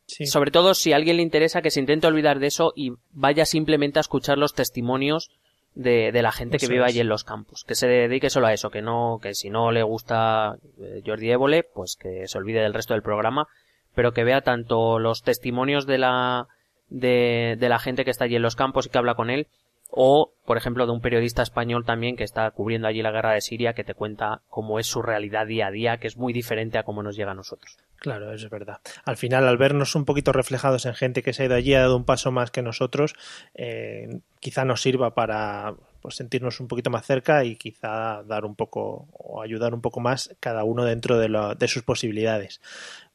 [0.05, 3.45] sobre todo si a alguien le interesa que se intente olvidar de eso y vaya
[3.45, 5.31] simplemente a escuchar los testimonios
[5.75, 8.53] de, de la gente que vive allí en los campos, que se dedique solo a
[8.53, 12.61] eso, que no, que si no le gusta eh, Jordi Évole, pues que se olvide
[12.61, 13.47] del resto del programa,
[13.93, 16.47] pero que vea tanto los testimonios de la,
[16.89, 19.47] de, de la gente que está allí en los campos y que habla con él,
[19.89, 23.41] o, por ejemplo, de un periodista español también que está cubriendo allí la guerra de
[23.41, 26.77] Siria, que te cuenta cómo es su realidad día a día, que es muy diferente
[26.77, 27.77] a cómo nos llega a nosotros.
[27.97, 28.81] Claro, es verdad.
[29.05, 31.81] Al final, al vernos un poquito reflejados en gente que se ha ido allí, ha
[31.81, 33.15] dado un paso más que nosotros,
[33.53, 35.75] eh, quizá nos sirva para
[36.11, 40.35] sentirnos un poquito más cerca y quizá dar un poco o ayudar un poco más
[40.39, 42.61] cada uno dentro de, sus posibilidades.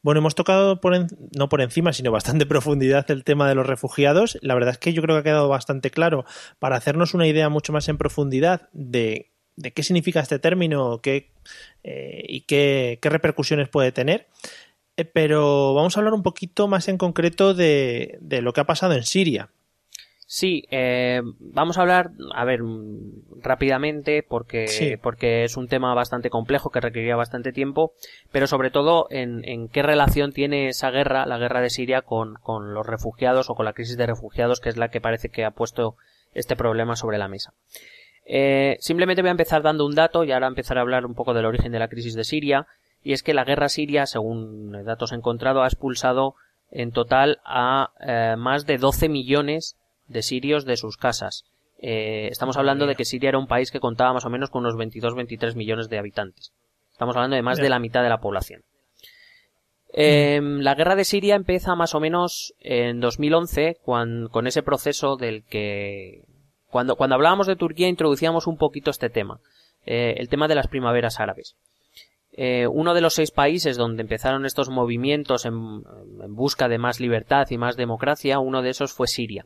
[0.01, 0.93] Bueno, hemos tocado por
[1.37, 4.37] no por encima, sino bastante profundidad el tema de los refugiados.
[4.41, 6.25] La verdad es que yo creo que ha quedado bastante claro
[6.59, 9.31] para hacernos una idea mucho más en profundidad de,
[9.73, 11.31] qué significa este término qué,
[11.83, 14.27] eh, y qué, repercusiones puede tener.
[14.97, 18.93] Eh, pero vamos a hablar un poquito más en concreto de lo que ha pasado
[18.93, 19.49] en Siria.
[20.33, 22.61] Sí, eh, vamos a hablar, a ver,
[23.41, 27.91] rápidamente, porque, porque es un tema bastante complejo que requeriría bastante tiempo,
[28.31, 32.35] pero sobre todo en, en, qué relación tiene esa guerra, la guerra de Siria, con,
[32.35, 35.43] con los refugiados o con la crisis de refugiados, que es la que parece que
[35.43, 35.97] ha puesto
[36.33, 37.53] este problema sobre la mesa.
[38.25, 41.33] Eh, simplemente voy a empezar dando un dato y ahora empezar a hablar un poco
[41.33, 42.67] del origen de la crisis de Siria,
[43.03, 46.35] y es que la guerra siria, según datos encontrados, ha expulsado
[46.69, 49.75] en total a eh, más de 12 millones
[50.11, 51.45] de sirios de sus casas.
[51.79, 54.65] Eh, estamos hablando de que Siria era un país que contaba más o menos con
[54.65, 56.51] unos 22-23 millones de habitantes.
[56.91, 58.61] Estamos hablando de más de la mitad de la población.
[59.93, 65.43] Em, la guerra de Siria empieza más o menos en 2011 con ese proceso del
[65.43, 66.21] que
[66.71, 69.39] cuando, cuando hablábamos de Turquía introducíamos un poquito este tema,
[69.85, 71.55] eh, el tema de las primaveras árabes.
[72.31, 75.83] Eh, uno de los seis países donde empezaron estos movimientos en,
[76.29, 79.45] busca de más libertad y más democracia, uno de esos fue Siria.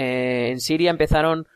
[0.00, 1.48] Eh, en Siria empezaron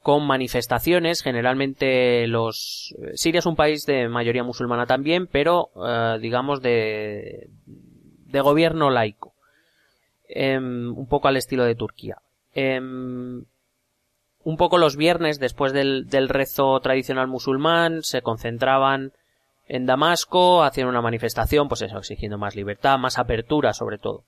[0.00, 2.94] con manifestaciones, generalmente los...
[3.12, 9.34] Siria es un país de mayoría musulmana también, pero eh, digamos de, de gobierno laico,
[10.28, 12.22] em, un poco al estilo de Turquía.
[12.54, 13.44] Em,
[14.44, 19.12] un poco los viernes, después del, del rezo tradicional musulmán, se concentraban
[19.66, 24.24] en Damasco, hacían una manifestación, pues eso, exigiendo más libertad, más apertura sobre todo.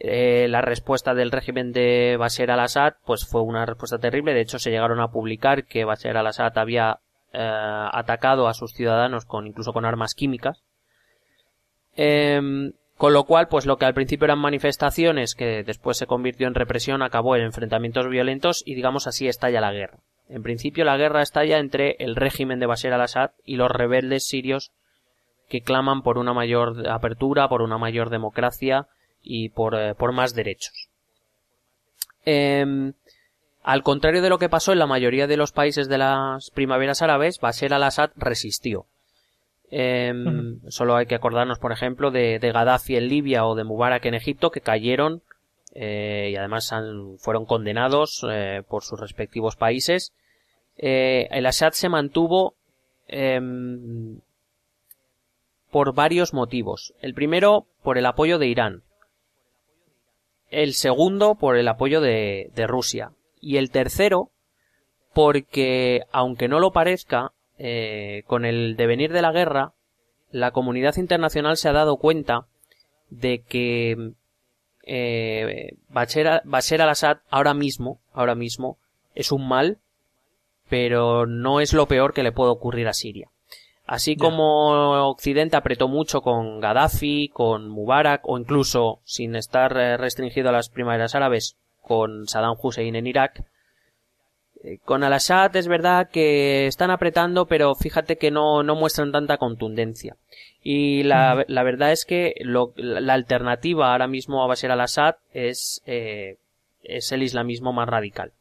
[0.00, 4.32] Eh, la respuesta del régimen de Bashar al-Assad pues fue una respuesta terrible.
[4.32, 7.00] De hecho, se llegaron a publicar que Bashar al-Assad había
[7.32, 10.62] eh, atacado a sus ciudadanos con incluso con armas químicas.
[11.96, 16.46] Em, con lo cual, pues lo que al principio eran manifestaciones, que después se convirtió
[16.46, 19.98] en represión, acabó en enfrentamientos violentos y digamos así estalla la guerra.
[20.28, 24.72] En principio la guerra estalla entre el régimen de Bashar al-Assad y los rebeldes sirios
[25.48, 28.86] que claman por una mayor apertura, por una mayor democracia
[29.22, 30.88] y por, eh, más derechos.
[32.24, 32.92] Em,
[33.62, 37.02] al contrario de lo que pasó en la mayoría de los países de las primaveras
[37.02, 38.86] árabes, Bashar al-Assad resistió.
[39.70, 44.14] Em, solo hay que acordarnos, por ejemplo, de, Gaddafi en Libia o de Mubarak en
[44.14, 45.22] Egipto, que cayeron
[45.74, 46.72] eh, y además
[47.18, 50.14] fueron condenados eh, por sus respectivos países.
[50.78, 52.54] Eh, el Assad se mantuvo
[53.08, 54.20] em,
[55.70, 56.94] por varios motivos.
[57.00, 58.82] El primero, por el apoyo de Irán.
[60.50, 63.12] El segundo, por el apoyo de, de Rusia.
[63.40, 64.30] Y el tercero,
[65.12, 67.32] porque, aunque no lo parezca,
[68.26, 69.72] con el devenir de la guerra,
[70.30, 72.46] la comunidad internacional se ha dado cuenta
[73.10, 74.12] de que
[74.84, 76.42] eh, Bashar,
[76.80, 78.78] al-Assad ahora mismo, ahora mismo,
[79.14, 79.78] es un mal,
[80.68, 83.30] pero no es lo peor que le puede ocurrir a Siria.
[83.88, 90.50] Así como Occidente apretó mucho con Gaddafi, con Mubarak o incluso, sin estar eh, restringido
[90.50, 93.42] a las primaveras árabes, con Saddam Hussein en Irak,
[94.62, 99.38] eh, con Al-Assad es verdad que están apretando, pero fíjate que no, no muestran tanta
[99.38, 100.18] contundencia.
[100.62, 105.80] Y la, la verdad es que lo, la alternativa ahora mismo a Bashar al-Assad es,
[105.86, 106.36] eh,
[106.82, 108.32] es el islamismo más radical.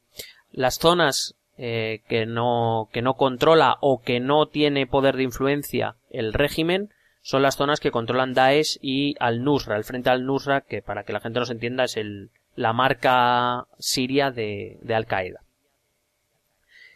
[0.52, 5.96] Las zonas eh, que no que no controla o que no tiene poder de influencia
[6.10, 6.90] el régimen
[7.28, 11.20] son las zonas que controlan Daesh y al-Nusra, el frente al-Nusra, que para que la
[11.20, 15.42] gente nos entienda es el, la marca siria de, de Al-Qaeda.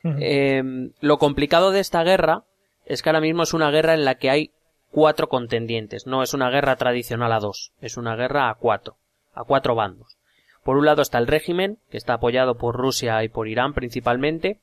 [0.04, 2.46] Em, lo complicado de esta guerra
[2.86, 4.52] es que ahora mismo es una guerra en la que hay
[4.90, 6.08] cuatro contendientes.
[6.08, 8.96] No es una guerra tradicional a dos, es una guerra a cuatro,
[9.34, 10.18] a cuatro bandos.
[10.64, 14.60] Por un lado está el régimen, que está apoyado por Rusia y por Irán principalmente.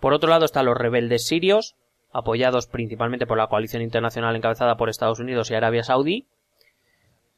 [0.00, 1.76] Por otro lado están los rebeldes sirios,
[2.12, 6.26] apoyados principalmente por la coalición internacional encabezada por Estados Unidos y Arabia Saudí.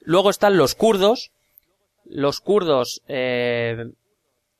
[0.00, 1.32] Luego están los kurdos.
[2.04, 3.92] Los kurdos eh,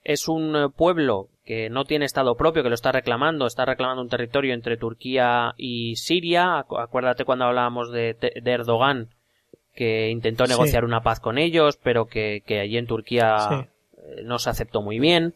[0.03, 4.09] es un pueblo que no tiene estado propio, que lo está reclamando, está reclamando un
[4.09, 6.59] territorio entre Turquía y Siria.
[6.59, 9.11] Acuérdate cuando hablábamos de, Erdogan,
[9.75, 14.51] que intentó negociar una paz con ellos, pero que, allí en Turquía eh, no se
[14.51, 15.35] aceptó muy bien.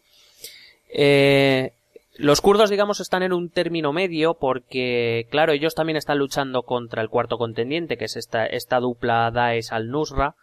[0.89, 1.71] Eh,
[2.19, 7.01] los kurdos, digamos, están en un término medio porque, claro, ellos también están luchando contra
[7.01, 10.35] el cuarto contendiente, que es esta, esta dupla Daesh al-Nusra.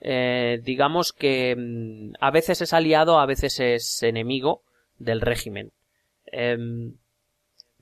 [0.00, 4.62] Eh, digamos que mm, a veces es aliado, a veces es enemigo
[4.98, 5.72] del régimen.
[6.24, 6.94] Em,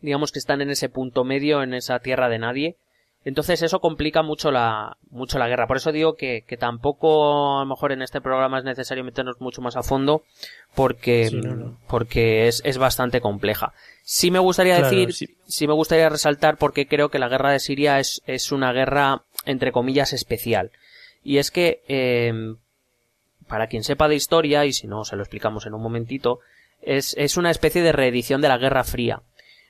[0.00, 2.76] digamos que están en ese punto medio, en esa tierra de nadie.
[3.28, 5.66] Entonces eso complica mucho la, mucho la guerra.
[5.66, 9.38] Por eso digo que, que tampoco a lo mejor en este programa es necesario meternos
[9.38, 10.22] mucho más a fondo
[10.74, 11.30] porque,
[11.88, 13.74] porque es, es bastante compleja.
[14.02, 15.66] Sí me gustaría decir, sí.
[15.66, 19.72] me gustaría resaltar porque creo que la guerra de Siria es, es una guerra entre
[19.72, 20.70] comillas especial.
[21.22, 22.56] Y es que, em,
[23.46, 26.40] para quien sepa de historia, y si no se lo explicamos en un momentito,
[26.80, 29.20] es, es una especie de reedición de la Guerra Fría.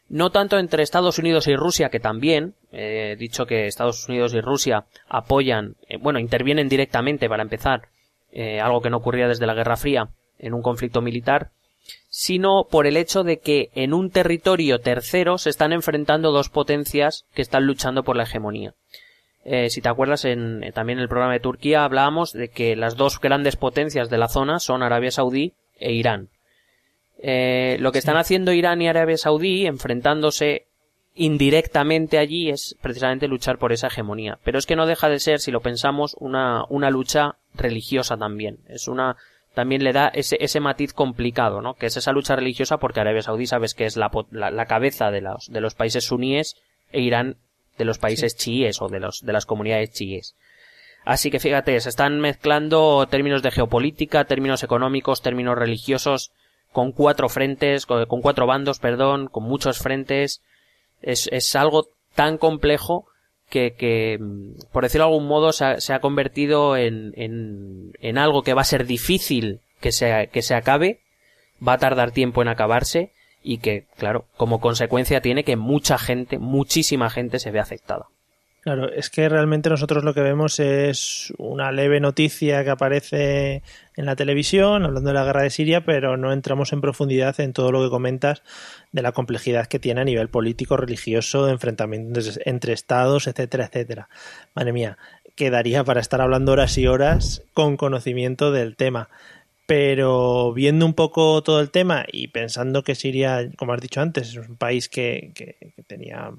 [0.09, 4.41] No tanto entre Estados Unidos y Rusia, que también, he dicho que Estados Unidos y
[4.41, 7.89] Rusia apoyan, eh, bueno, intervienen directamente para empezar,
[8.33, 11.51] eh, algo que no ocurría desde la Guerra Fría, en un conflicto militar,
[12.09, 17.27] sino por el hecho de que en un territorio tercero se están enfrentando dos potencias
[17.35, 18.75] que están luchando por la hegemonía.
[19.45, 22.97] Eh, si te acuerdas, en, también en el programa de Turquía hablábamos de que las
[22.97, 26.29] dos grandes potencias de la zona son Arabia Saudí e Irán.
[27.19, 30.67] Eh, lo que están haciendo Irán y Arabia Saudí, enfrentándose
[31.15, 34.39] indirectamente allí, es precisamente luchar por esa hegemonía.
[34.45, 38.59] Pero es que no deja de ser, si lo pensamos, una, una lucha religiosa también.
[38.69, 39.17] Es una,
[39.55, 41.75] también le da ese, ese matiz complicado, ¿no?
[41.75, 45.21] Que es esa lucha religiosa porque Arabia Saudí sabes que es la, la, cabeza de
[45.21, 46.57] los, de los países suníes
[46.93, 47.37] e Irán
[47.77, 50.37] de los países chiíes o de los, de las comunidades chiíes.
[51.05, 56.33] Así que fíjate, se están mezclando términos de geopolítica, términos económicos, términos religiosos,
[56.73, 60.43] con cuatro frentes, con, cuatro bandos, perdón, con muchos frentes.
[61.01, 63.07] Es, es algo tan complejo
[63.49, 64.19] que, que,
[64.73, 68.55] por decirlo de algún modo, se ha, se ha convertido en, en, en, algo que
[68.55, 71.01] va a ser difícil que se, que se acabe,
[71.67, 73.13] va a tardar tiempo en acabarse
[73.43, 78.07] y que, claro, como consecuencia tiene que mucha gente, muchísima gente se ve afectada.
[78.69, 83.63] Claro, es que realmente nosotros lo que vemos es una leve noticia que aparece
[83.97, 87.55] en la televisión hablando de la guerra de Siria, pero no entramos en profundidad en
[87.55, 88.43] todo lo que comentas
[88.93, 94.11] de la complejidad que tiene a nivel político, religioso, de enfrentamientos entre estados, etcétera, etcétera.
[94.55, 94.99] Madre mía,
[95.35, 99.09] quedaría para estar hablando horas y horas con conocimiento del tema.
[99.65, 104.29] Pero viendo un poco todo el tema y pensando que Siria, como has dicho antes,
[104.29, 105.57] es un país que, que
[105.87, 106.33] tenía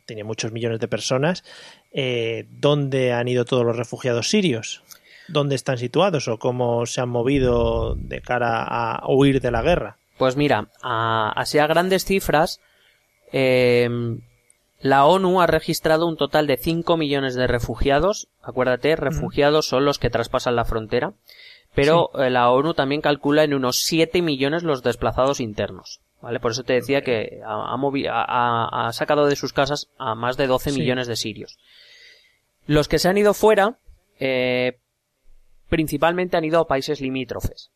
[0.00, 1.44] tiene muchos millones de personas,
[1.92, 4.82] eh, ¿dónde han ido todos los refugiados sirios?
[5.28, 9.96] ¿Dónde están situados o cómo se han movido de cara a huir de la guerra?
[10.18, 12.60] Pues mira, así a grandes cifras,
[13.32, 14.20] em,
[14.80, 18.28] la ONU ha registrado un total de 5 millones de refugiados.
[18.42, 21.12] Acuérdate, refugiados son los que traspasan la frontera.
[21.74, 26.00] Pero eh, la ONU también calcula en unos 7 millones los desplazados internos.
[26.22, 26.38] ¿Vale?
[26.38, 30.70] Por eso te decía que ha, ha, sacado de sus casas a más de 12
[30.70, 31.58] millones de sirios.
[32.66, 33.78] Los que se han ido fuera,
[34.20, 34.78] eh,
[35.68, 37.72] principalmente han ido a países limítrofes.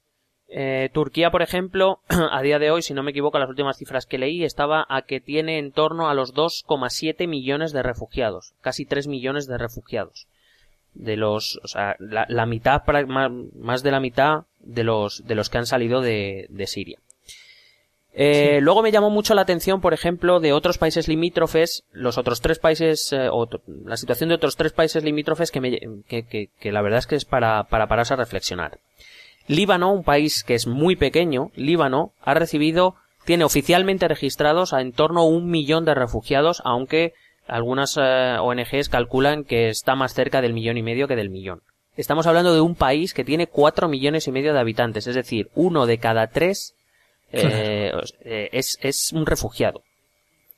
[0.49, 4.07] Eh, Turquía, por ejemplo, a día de hoy, si no me equivoco, las últimas cifras
[4.07, 8.87] que leí, estaba a que tiene en torno a los 2,7 millones de refugiados, casi
[8.87, 10.29] 3 millones de refugiados.
[10.95, 12.83] De los, o sea, la, mitad,
[13.55, 17.01] más de la mitad de los, de los que han salido de, de Siria.
[18.19, 22.41] Eh, Luego me llamó mucho la atención, por ejemplo, de otros países limítrofes, los otros
[22.41, 26.49] tres países, eh, otro- la situación de otros tres países limítrofes que, me, que, que-
[26.59, 28.79] que la verdad es que es para, para pararse a reflexionar.
[29.49, 32.95] Líbano, un país que es muy pequeño, Líbano, ha recibido,
[33.27, 37.13] tiene oficialmente registrados a en torno a un millón de refugiados, aunque
[37.47, 41.61] algunas eh, ONGs calculan que está más cerca del millón y medio que del millón.
[41.99, 45.49] Estamos hablando de un país que tiene cuatro millones y medio de habitantes, es decir,
[45.55, 46.75] uno de cada tres
[47.43, 47.93] eh,
[48.25, 49.83] eh, es, es un refugiado.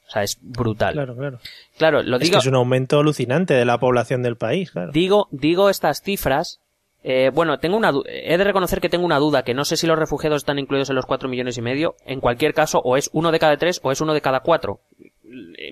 [0.06, 0.94] O sea, es brutal.
[0.94, 1.38] Claro, claro.
[1.76, 4.90] Claro, lo Es digo, que es un aumento alucinante de la población del país, claro.
[4.92, 6.60] digo, digo estas cifras.
[7.04, 9.86] eh, bueno, tengo una, he de reconocer que tengo una duda, que no sé si
[9.86, 11.94] los refugiados están incluidos en los cuatro millones y medio.
[12.06, 14.80] En cualquier caso, o es uno de cada tres o es uno de cada cuatro.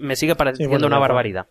[0.01, 1.47] Me sigue pareciendo bueno, una barbaridad.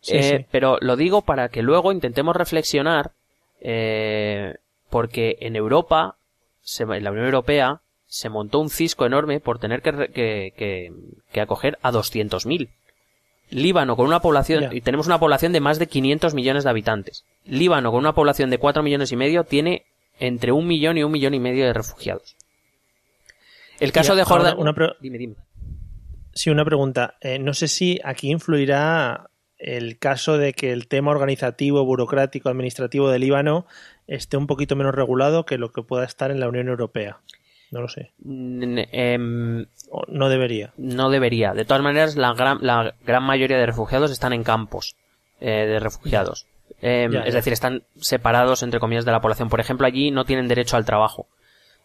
[0.00, 0.46] Sí, Eh, sí.
[0.50, 3.10] Pero lo digo para que luego intentemos reflexionar,
[3.60, 4.54] eh,
[4.88, 6.16] porque en Europa,
[6.78, 10.92] en la Unión Europea, se montó un cisco enorme por tener que, que, que-
[11.32, 12.68] que acoger a 200.000.
[13.50, 17.24] Líbano con una población, y tenemos una población de más de 500 millones de habitantes.
[17.44, 19.86] Líbano con una población de 4 millones y medio tiene
[20.18, 22.36] entre un millón y un millón y medio de refugiados.
[23.80, 24.60] El caso de Jordania...
[24.60, 25.34] una Dime, dime.
[26.34, 27.14] Sí, una pregunta.
[27.20, 33.10] Eh, no sé si aquí influirá el caso de que el tema organizativo, burocrático, administrativo
[33.10, 33.66] del Líbano
[34.06, 37.18] esté un poquito menos regulado que lo que pueda estar en la Unión Europea.
[37.70, 38.10] No lo sé.
[38.24, 39.66] Em,
[40.08, 40.72] no debería.
[40.76, 41.52] No debería.
[41.54, 44.96] De todas maneras, la gran, la gran mayoría de refugiados están en campos
[45.40, 46.46] eh, de refugiados.
[46.82, 49.48] Eh, Ya, es decir, están separados, entre comillas, de la población.
[49.48, 51.26] Por ejemplo, allí no tienen derecho al trabajo.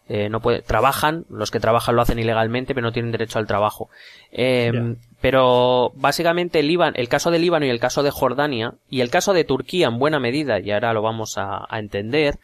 [0.08, 3.46] Eh, no puede, trabajan, los que trabajan lo hacen ilegalmente, pero no tienen derecho al
[3.46, 3.88] trabajo.
[4.32, 4.94] Eh, Ya.
[5.20, 9.44] Pero básicamente el, caso de Líbano y el caso de Jordania y el caso de
[9.44, 12.38] Turquía en buena medida, y ahora lo vamos a, a entender,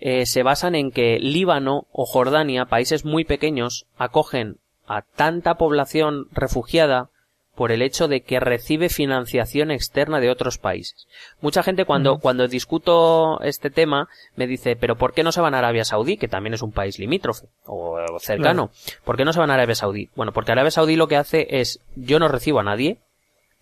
[0.00, 6.28] eh, se basan en que Líbano o Jordania, países muy pequeños, acogen a tanta población
[6.32, 7.10] refugiada
[7.58, 11.08] por el hecho de que recibe financiación externa de otros países.
[11.40, 15.54] Mucha gente cuando, cuando discuto este tema me dice, pero ¿por qué no se van
[15.54, 18.70] a Arabia Saudí, que también es un país limítrofe o, o cercano?
[19.04, 20.08] ¿Por qué no se van a Arabia Saudí?
[20.14, 22.98] Bueno, porque Arabia Saudí lo que hace es, yo no recibo a nadie,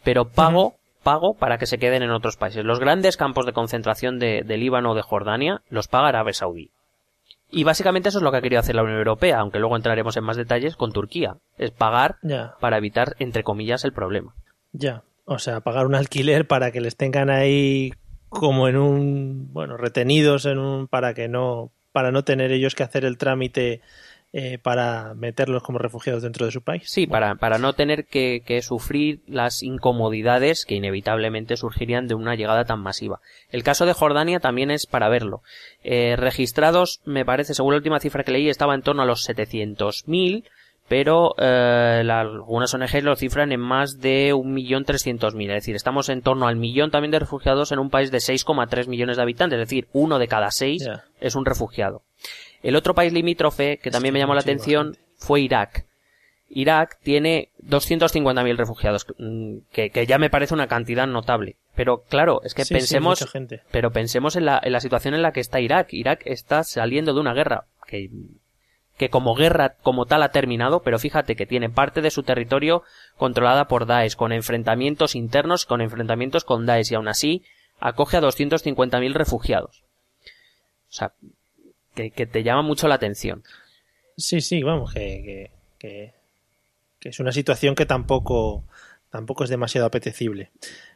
[0.05, 0.75] pero pago,
[1.07, 2.65] pago para que se queden en otros países.
[2.65, 6.73] Los grandes campos de concentración de, de Líbano o de Jordania los paga Arabia Saudí.
[7.49, 10.17] Y básicamente eso es lo que ha querido hacer la Unión Europea, aunque luego entraremos
[10.17, 11.37] en más detalles con Turquía.
[11.59, 12.17] Es pagar
[12.59, 14.35] para evitar, entre comillas, el problema.
[14.73, 15.05] ya.
[15.29, 17.93] O sea, pagar un alquiler para que les tengan ahí
[18.29, 22.83] como en un, bueno, retenidos en un, para que no, para no tener ellos que
[22.83, 23.81] hacer el trámite
[24.39, 26.83] eh, para meterlos como refugiados dentro de su país.
[26.85, 32.35] Sí, para, para no tener que, que sufrir las incomodidades que inevitablemente surgirían de una
[32.35, 33.21] llegada tan masiva.
[33.51, 35.43] El caso de Jordania también es para verlo.
[35.83, 39.27] Eh, registrados, me parece, según la última cifra que leí, estaba en torno a los
[39.27, 40.45] 700.000,
[40.89, 45.49] pero eh, la- algunas ONGs lo cifran en más de 1.300.000.
[45.49, 48.87] Es decir, estamos en torno al millón también de refugiados en un país de 6,3
[48.87, 49.59] millones de habitantes.
[49.59, 50.87] Es decir, uno de cada seis
[51.21, 52.03] es un refugiado.
[52.63, 55.87] El otro país limítrofe que también que me llamó la atención fue Irak.
[56.49, 61.57] Irak tiene 250.000 refugiados, mm, que, que ya me parece una cantidad notable.
[61.75, 63.63] Pero claro, es que Sí, pensemos, gente.
[63.71, 65.89] pero pensemos en la, en la situación en la que está Irak.
[65.93, 68.11] Irak está saliendo de una guerra que,
[68.97, 72.83] que como guerra como tal ha terminado, pero fíjate que tiene parte de su territorio
[73.17, 77.43] controlada por Daesh, con enfrentamientos internos, con enfrentamientos con Daesh, y aún así
[77.79, 79.83] acoge a 250.000 refugiados.
[80.89, 81.13] O sea,
[81.97, 83.43] que, que te llama mucho la atención.
[84.17, 86.15] Sí, sí, vamos, que, que,
[87.01, 88.65] es una situación que tampoco,
[89.11, 90.51] tampoco es demasiado apetecible.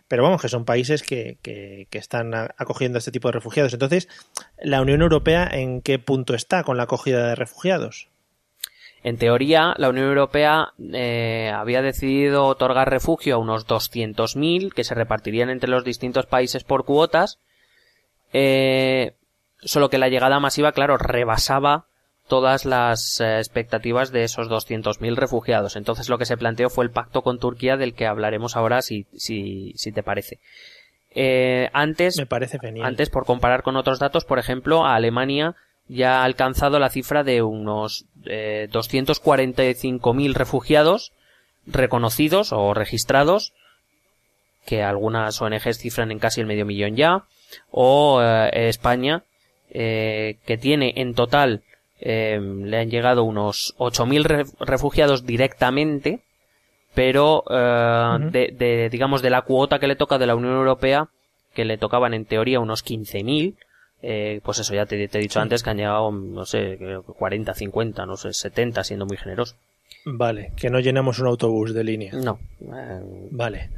[0.07, 3.73] Pero vamos, que son países que, que, que están acogiendo a este tipo de refugiados.
[3.73, 4.09] Entonces,
[4.61, 8.09] ¿la Unión Europea en qué punto está con la acogida de refugiados?
[9.03, 14.95] En teoría, la Unión Europea eh, había decidido otorgar refugio a unos 200.000 que se
[14.95, 17.39] repartirían entre los distintos países por cuotas.
[18.33, 19.15] Eh,
[19.63, 21.87] solo que la llegada masiva, claro, rebasaba
[22.29, 25.77] todas las eh, expectativas de esos 200.000 refugiados.
[25.77, 29.07] Entonces lo que se planteó fue el pacto con Turquía del que hablaremos ahora si,
[29.17, 30.39] si, si te parece.
[31.13, 32.87] Eh, antes, Me parece genial.
[32.87, 35.57] antes, por comparar con otros datos, por ejemplo, a Alemania
[35.89, 41.13] ya ha alcanzado la cifra de unos eh, 245.000 refugiados
[41.67, 43.53] reconocidos o registrados,
[44.65, 47.25] que algunas ONGs cifran en casi el medio millón ya,
[47.71, 49.25] o eh, España,
[49.71, 51.63] eh, que tiene en total,
[52.01, 56.21] eh, le han llegado unos 8.000 re- refugiados directamente,
[56.95, 61.09] pero eh, de, de, digamos, de la cuota que le toca de la Unión Europea,
[61.55, 63.55] que le tocaban en teoría unos 15.000,
[64.03, 65.43] eh, pues eso ya te, te he dicho Sí.
[65.43, 69.17] antes que han llegado, no sé, creo que 40, 50, no sé, 70, siendo muy
[69.17, 69.57] generoso.
[70.07, 72.13] Vale, que no llenamos un autobús de línea.
[72.15, 72.39] No.
[73.31, 73.69] Vale.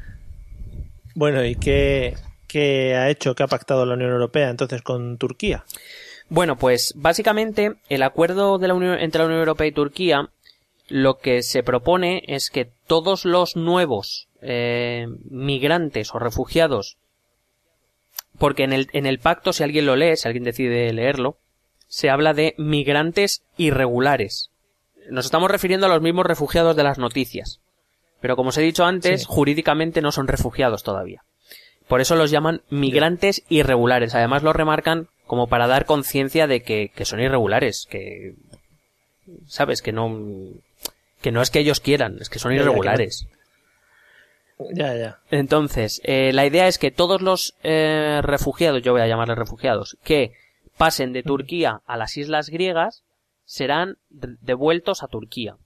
[1.15, 2.15] Bueno, ¿y qué,
[2.53, 5.65] qué ha hecho, qué ha pactado la Unión Europea entonces con Turquía?
[6.29, 10.29] Bueno, pues básicamente el acuerdo de la Unión, entre la Unión Europea y Turquía
[10.89, 16.99] lo que se propone es que todos los nuevos eh, migrantes o refugiados,
[18.39, 21.39] porque en el, en el pacto, si alguien lo lee, si alguien decide leerlo,
[21.87, 24.51] se habla de migrantes irregulares.
[25.11, 27.61] Nos estamos refiriendo a los mismos refugiados de las noticias.
[28.21, 29.27] Pero como os he dicho antes, Sí.
[29.29, 31.25] jurídicamente no son refugiados todavía.
[31.89, 34.15] Por eso los llaman migrantes irregulares.
[34.15, 38.35] Además lo remarcan como para dar conciencia de que, que son irregulares, que
[39.47, 40.19] sabes que no
[41.21, 43.29] que no es que ellos quieran, es que son irregulares.
[44.75, 45.19] Ya, ya.
[45.31, 49.97] Entonces, eh, la idea es que todos los eh, refugiados, yo voy a llamarles refugiados,
[50.05, 50.33] que
[50.77, 53.05] pasen de Turquía a las islas griegas,
[53.45, 55.57] serán devueltos a Turquía.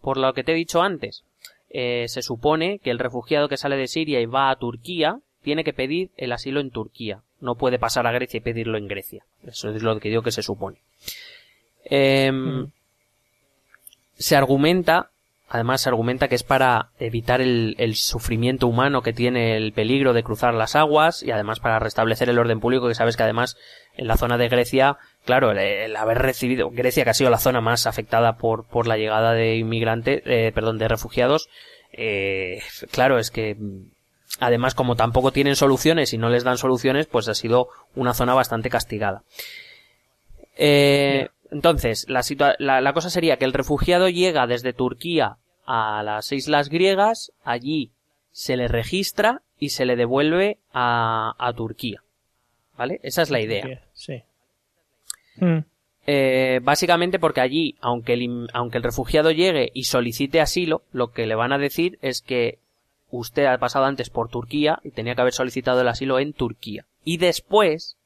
[0.00, 1.24] Por lo que te he dicho antes,
[1.68, 5.62] eh, se supone que el refugiado que sale de Siria y va a Turquía tiene
[5.62, 7.20] que pedir el asilo en Turquía.
[7.40, 9.24] No puede pasar a Grecia y pedirlo en Grecia.
[9.46, 10.78] Eso es lo que digo que se supone.
[11.84, 12.66] Em,
[14.18, 15.10] se argumenta,
[15.48, 20.14] además se argumenta que es para evitar el, el sufrimiento humano que tiene el peligro
[20.14, 23.56] de cruzar las aguas y además para restablecer el orden público que sabes que además
[23.96, 27.38] en la zona de Grecia, claro, el, el haber recibido, Grecia que ha sido la
[27.38, 31.48] zona más afectada por, por la llegada de inmigrantes, eh, perdón, de refugiados,
[31.92, 33.95] eh, claro, es que mm,
[34.40, 38.34] además como tampoco tienen soluciones y no les dan soluciones, pues ha sido una zona
[38.34, 39.22] bastante castigada.
[40.56, 46.02] Eh, entonces, la, situa- la, la cosa sería que el refugiado llega desde Turquía a
[46.02, 47.90] las islas griegas, allí
[48.32, 52.02] se le registra y se le devuelve a, a Turquía.
[52.76, 53.00] ¿Vale?
[53.02, 53.82] Esa es la idea.
[53.94, 54.22] Sí.
[55.36, 55.58] Mm.
[56.06, 61.26] Eh, básicamente porque allí, aunque el, aunque el refugiado llegue y solicite asilo, lo que
[61.26, 62.58] le van a decir es que
[63.10, 66.86] usted ha pasado antes por Turquía y tenía que haber solicitado el asilo en Turquía.
[67.04, 67.96] Y después,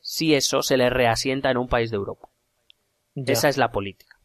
[0.00, 2.28] si eso se le reasienta en un país de Europa.
[3.14, 3.32] Ya.
[3.32, 4.16] Esa es la política.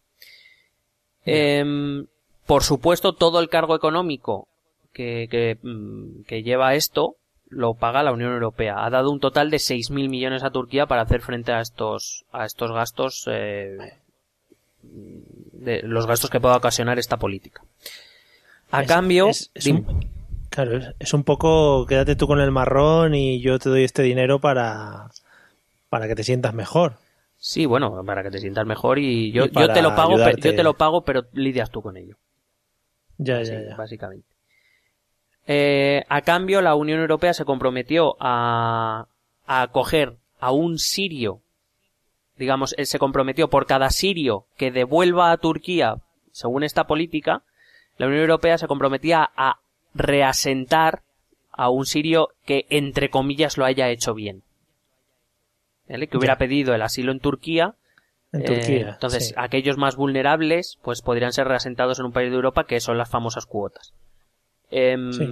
[1.26, 2.08] Em,
[2.46, 4.48] por supuesto, todo el cargo económico
[4.94, 7.18] que, que, mm, que lleva esto
[7.50, 8.86] lo paga la Unión Europea.
[8.86, 12.46] Ha dado un total de 6.000 millones a Turquía para hacer frente a estos, a
[12.46, 13.78] estos gastos, eh,
[14.82, 17.64] de los gastos que pueda ocasionar esta política.
[18.72, 20.10] A Es- cambio, es- un-
[20.50, 24.40] claro, es, un poco quédate tú con el marrón y yo te doy este dinero
[24.40, 25.10] para,
[25.90, 26.98] para que te sientas mejor.
[27.38, 30.16] sí, bueno, para que te sientas mejor y yo, Y yo para te lo pago,
[30.18, 32.18] pero, yo te lo pago, pero lidias tú con ello.
[33.18, 33.76] Ya, Sí, ya, ya.
[33.76, 34.28] básicamente.
[35.48, 39.08] Eh, a cambio, la Unión Europea se comprometió a,
[39.46, 41.42] a acoger a un sirio,
[42.38, 45.96] digamos, él se comprometió por cada sirio que devuelva a Turquía,
[46.32, 47.44] según esta política,
[47.98, 49.60] la Unión Europea se comprometía a
[49.94, 51.02] reasentar
[51.52, 54.44] a un sirio que, entre comillas, lo haya hecho bien.
[55.90, 56.08] ¿Vale?
[56.08, 56.40] Que hubiera Ya.
[56.40, 57.76] pedido el asilo en Turquía
[58.34, 58.90] En eh, Turquía.
[58.94, 59.34] entonces, sí.
[59.38, 63.10] aquellos más vulnerables, pues podrían ser reasentados en un país de Europa, que son las
[63.10, 63.94] famosas cuotas.
[64.70, 65.28] Em, Sí.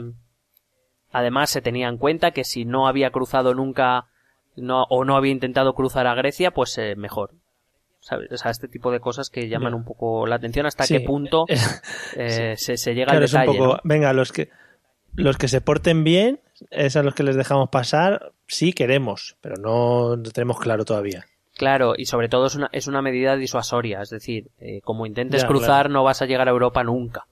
[1.11, 4.07] Además, se tenía en cuenta que si no había cruzado nunca
[4.57, 7.31] no, o no había intentado cruzar a Grecia, pues eh, mejor.
[8.07, 8.31] ¿Sabes?
[8.31, 10.93] O sea, este tipo de cosas que llaman un poco la atención hasta Sí.
[10.93, 11.45] qué punto
[12.15, 13.57] eh, se, se llega Claro, al es un detalle.
[13.57, 13.79] poco, ¿no?
[13.83, 14.49] venga, los que
[15.15, 16.39] los que se porten bien,
[16.69, 21.25] es a los que les dejamos pasar, sí queremos, pero no lo tenemos claro todavía.
[21.57, 25.41] Claro, y sobre todo es una, es una medida disuasoria, es decir, eh, como intentes
[25.41, 25.89] Ya, cruzar claro.
[25.89, 27.25] no vas a llegar a Europa nunca.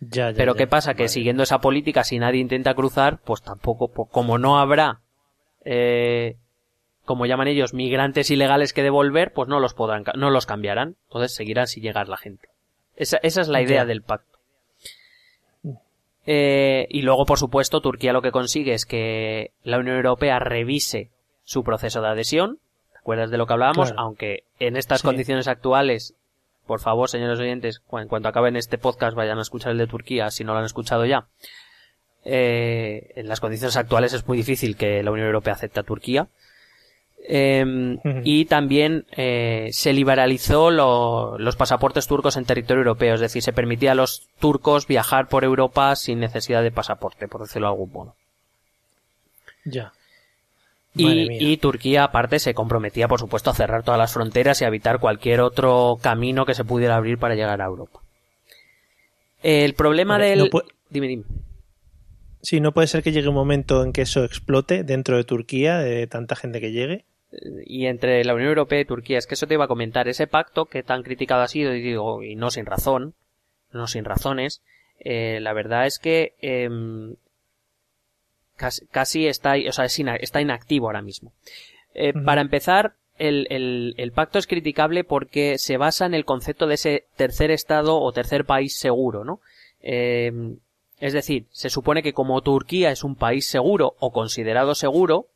[0.00, 0.54] Ya, ya, Pero.
[0.54, 0.94] ¿qué pasa?
[0.94, 1.08] Que Vale.
[1.08, 5.00] siguiendo esa política, si nadie intenta cruzar, pues tampoco, po- como no habrá,
[5.64, 6.36] eh,
[7.10, 10.94] como llaman ellos, migrantes ilegales que devolver, pues no los podrán, no los cambiarán.
[11.08, 12.46] Entonces seguirán sin llegar la gente.
[12.94, 14.38] Esa, esa es la idea del pacto.
[16.24, 21.10] Eh, y luego, por supuesto, Turquía lo que consigue es que la Unión Europea revise
[21.42, 22.60] su proceso de adhesión.
[22.92, 23.88] ¿Te acuerdas de lo que hablábamos?
[23.88, 24.02] Claro.
[24.06, 25.06] Aunque en estas Sí.
[25.08, 26.14] condiciones actuales,
[26.68, 30.30] por favor, señores oyentes, en cuanto acaben este podcast, vayan a escuchar el de Turquía,
[30.30, 31.26] si no lo han escuchado ya.
[32.24, 36.28] Eh, en las condiciones actuales es muy difícil que la Unión Europea acepte a Turquía.
[37.28, 38.20] Eh, Ujú.
[38.24, 43.52] y también eh, se liberalizó lo- los pasaportes turcos en territorio europeo, es decir, se
[43.52, 47.92] permitía a los turcos viajar por Europa sin necesidad de pasaporte, por decirlo de algún
[47.92, 48.14] modo.
[49.64, 49.92] Ya.
[50.96, 54.68] Y, y Turquía, aparte, se comprometía, por supuesto, a cerrar todas las fronteras y a
[54.68, 58.00] evitar cualquier otro camino que se pudiera abrir para llegar a Europa.
[59.42, 60.38] El problema Vale, del...
[60.52, 61.24] no Dime, dime.
[62.42, 65.78] Sí, no puede ser que llegue un momento en que eso explote dentro de Turquía,
[65.78, 67.04] de tanta gente que llegue.
[67.64, 69.18] Y entre la Unión Europea y Turquía.
[69.18, 70.08] Es que eso te iba a comentar.
[70.08, 73.14] Ese pacto que tan criticado ha sido, y digo, y no sin razón,
[73.72, 74.62] no sin razones,
[74.98, 77.14] eh, la verdad es que em,
[78.56, 81.32] casi, casi, está, o sea, está inactivo ahora mismo.
[81.94, 86.66] Eh, para empezar, el, el, el, pacto es criticable porque se basa en el concepto
[86.66, 89.40] de ese tercer estado o tercer país seguro, ¿no?
[89.82, 90.58] Em,
[90.98, 95.26] es decir, se supone que como Turquía es un país seguro o considerado seguro,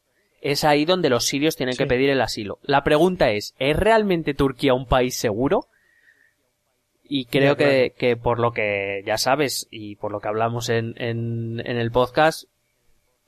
[0.44, 2.58] es ahí donde los sirios tienen que pedir el asilo.
[2.62, 5.68] La pregunta es, ¿es realmente Turquía un país seguro?
[7.02, 10.94] Y creo que, que, por lo que ya sabes y por lo que hablamos en,
[10.98, 12.44] en, en el podcast,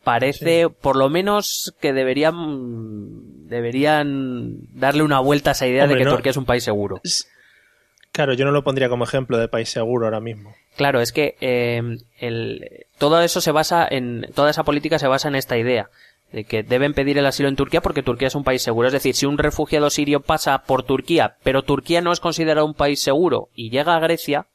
[0.05, 6.05] parece por lo menos que deberían deberían darle una vuelta a esa idea de que
[6.05, 7.01] Turquía es un país seguro.
[8.13, 10.55] Claro, yo no lo pondría como ejemplo de país seguro ahora mismo.
[10.77, 11.83] Claro, es que eh,
[12.19, 15.89] el, todo eso se basa en toda esa política se basa en esta idea
[16.33, 18.89] de que deben pedir el asilo en Turquía porque Turquía es un país seguro.
[18.89, 22.75] Es decir, si un refugiado sirio pasa por Turquía, pero Turquía no es considerado un
[22.75, 24.47] país seguro y llega a Grecia,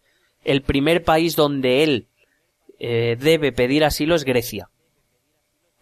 [0.44, 2.08] el primer país donde él
[2.80, 4.70] eh, debe pedir asilo es Grecia.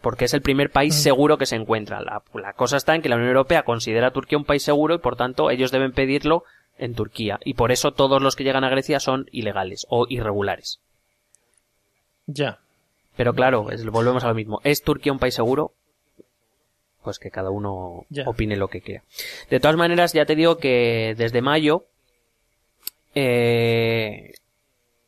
[0.00, 0.98] Porque es el primer país mm.
[0.98, 2.00] seguro que se encuentra.
[2.00, 4.94] La, la, cosa está en que la Unión Europea considera a Turquía un país seguro
[4.94, 6.44] y por tanto ellos deben pedirlo
[6.78, 7.38] en Turquía.
[7.44, 10.80] Y por eso todos los que llegan a Grecia son ilegales o irregulares.
[12.26, 12.60] Ya.
[13.16, 14.60] Pero claro, volvemos a lo mismo.
[14.64, 15.74] ¿Es Turquía un país seguro?
[17.02, 19.02] Pues que cada uno opine lo que quiera.
[19.48, 21.84] De todas maneras, ya te digo que desde mayo
[23.14, 24.34] eh,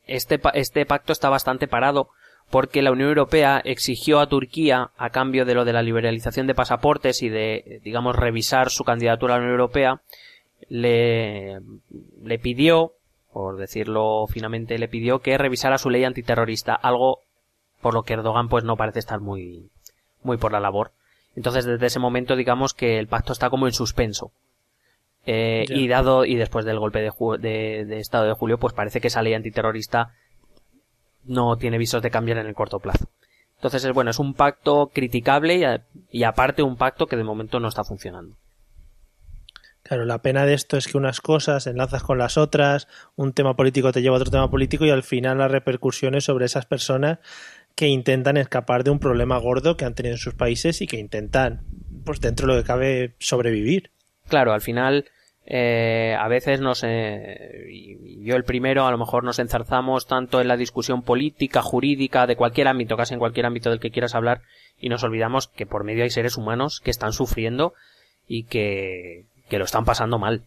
[0.06, 2.09] este, este pacto está bastante parado
[2.51, 6.55] porque la Unión Europea exigió a Turquía, a cambio de lo de la liberalización de
[6.55, 10.02] pasaportes y de, digamos, revisar su candidatura a la Unión Europea,
[10.69, 11.60] le,
[12.23, 12.93] le pidió,
[13.32, 17.20] por decirlo finamente, le pidió que revisara su ley antiterrorista, algo
[17.81, 19.70] por lo que Erdogan pues no parece estar muy,
[20.23, 20.93] muy por la labor.
[21.37, 24.33] Entonces, desde ese momento, digamos que el pacto está como en suspenso.
[25.25, 29.07] Eh, y dado, y después del golpe de, de, Estado de Julio, pues parece que
[29.07, 30.15] esa ley antiterrorista
[31.25, 33.07] no tiene visos de cambiar en el corto plazo.
[33.57, 37.69] Entonces, es bueno, es un pacto criticable y, aparte un pacto que de momento no
[37.69, 38.37] está funcionando.
[39.85, 43.55] Claro, la pena de esto es que unas cosas enlazas con las otras, un tema
[43.55, 47.19] político te lleva a otro tema político y al final las repercusiones sobre esas personas
[47.74, 50.99] que intentan escapar de un problema gordo que han tenido en sus países y que
[50.99, 51.62] intentan,
[52.05, 53.90] pues dentro de lo que cabe, sobrevivir.
[54.28, 55.07] Claro, al final,
[55.44, 60.49] eh, a veces nos, y yo el primero, a lo mejor nos enzarzamos tanto en
[60.49, 64.43] la discusión política, jurídica, de cualquier ámbito, casi en cualquier ámbito del que quieras hablar,
[64.81, 67.74] y nos olvidamos que por medio hay seres humanos que están sufriendo
[68.28, 70.43] y que, que lo están pasando mal.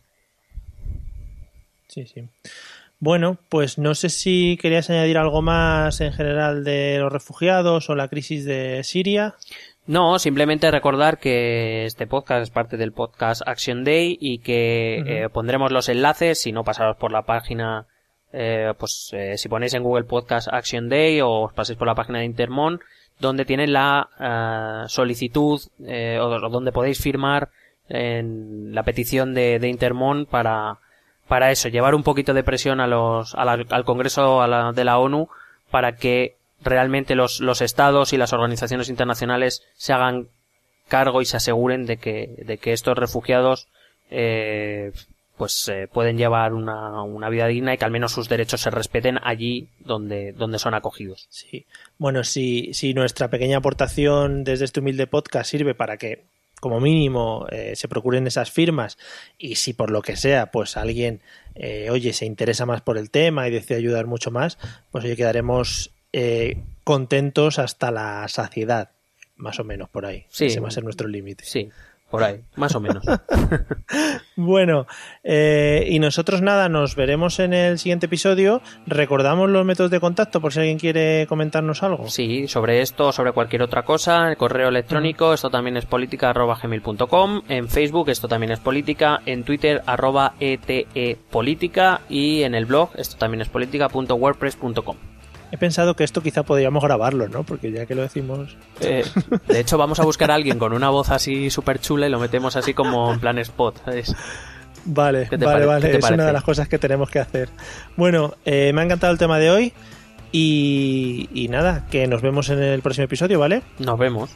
[1.88, 2.28] Sí, sí.
[3.00, 7.96] Bueno, pues no sé si querías añadir algo más en general de los refugiados o
[7.96, 9.36] la crisis de Siria.
[9.88, 15.30] No, simplemente recordar que este podcast es parte del podcast Action Day y que eh,
[15.30, 17.86] pondremos los enlaces, si no pasaros por la página,
[18.34, 21.94] eh, pues eh, si ponéis en Google Podcast Action Day o os paséis por la
[21.94, 22.80] página de Intermon,
[23.20, 27.50] donde tienen la solicitud o donde podéis firmar
[27.88, 30.80] en la petición de, de Intermon para
[31.28, 34.42] para eso, llevar un poquito de presión a los, al Congreso
[34.74, 35.30] de la ONU
[35.72, 40.28] para que realmente los, los estados y las organizaciones internacionales se hagan
[40.88, 43.68] cargo y se aseguren de que, de que estos refugiados
[44.12, 44.92] eh,
[45.38, 48.70] pues eh, pueden llevar una, una, vida digna y que al menos sus derechos se
[48.70, 51.28] respeten allí donde, donde son acogidos.
[51.30, 51.66] Sí.
[51.98, 56.24] Bueno, si, si nuestra pequeña aportación desde este humilde podcast sirve para que
[56.60, 58.98] como mínimo eh, se procuren esas firmas
[59.38, 61.22] y si por lo que sea pues alguien
[61.54, 64.58] eh, oye se interesa más por el tema y decide ayudar mucho más
[64.92, 68.92] pues oye quedaremos eh, contentos hasta la saciedad
[69.38, 70.26] más o menos por ahí.
[70.30, 71.44] Sí, ese va a ser nuestro límite.
[71.44, 71.70] Sí
[72.16, 73.04] por ahí, más o menos.
[74.38, 74.88] bueno,
[75.22, 78.62] eh, y nosotros nada, nos veremos en el siguiente episodio.
[78.88, 82.08] Recordamos los métodos de contacto por si alguien quiere comentarnos algo.
[82.08, 86.58] Sí, sobre esto, sobre cualquier otra cosa, el correo electrónico, esto también es política arroba
[86.58, 90.88] gmail.com, en Facebook esto también es política, en Twitter arroba ete
[91.30, 95.15] política y en el blog esto también es política.wordpress.com.
[95.52, 97.44] He pensado que esto quizá podríamos grabarlo, ¿no?
[97.44, 98.58] Porque ya que lo decimos...
[98.82, 99.06] Eh,
[99.48, 102.20] de hecho, vamos a buscar a alguien con una voz así súper chula y lo
[102.20, 104.16] metemos así como en plan spot, ¿sabes?
[104.86, 105.98] Vale, vale, vale.
[105.98, 107.50] Es una de las cosas que tenemos que hacer.
[107.96, 109.74] Bueno, eh, me ha encantado el tema de hoy.
[110.32, 113.62] Y, nada, que nos vemos en el próximo episodio, ¿vale?
[113.80, 114.32] Nos vemos.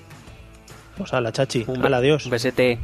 [0.97, 1.65] Pues a la chachi.
[1.67, 2.29] Un adiós.
[2.29, 2.79] besete.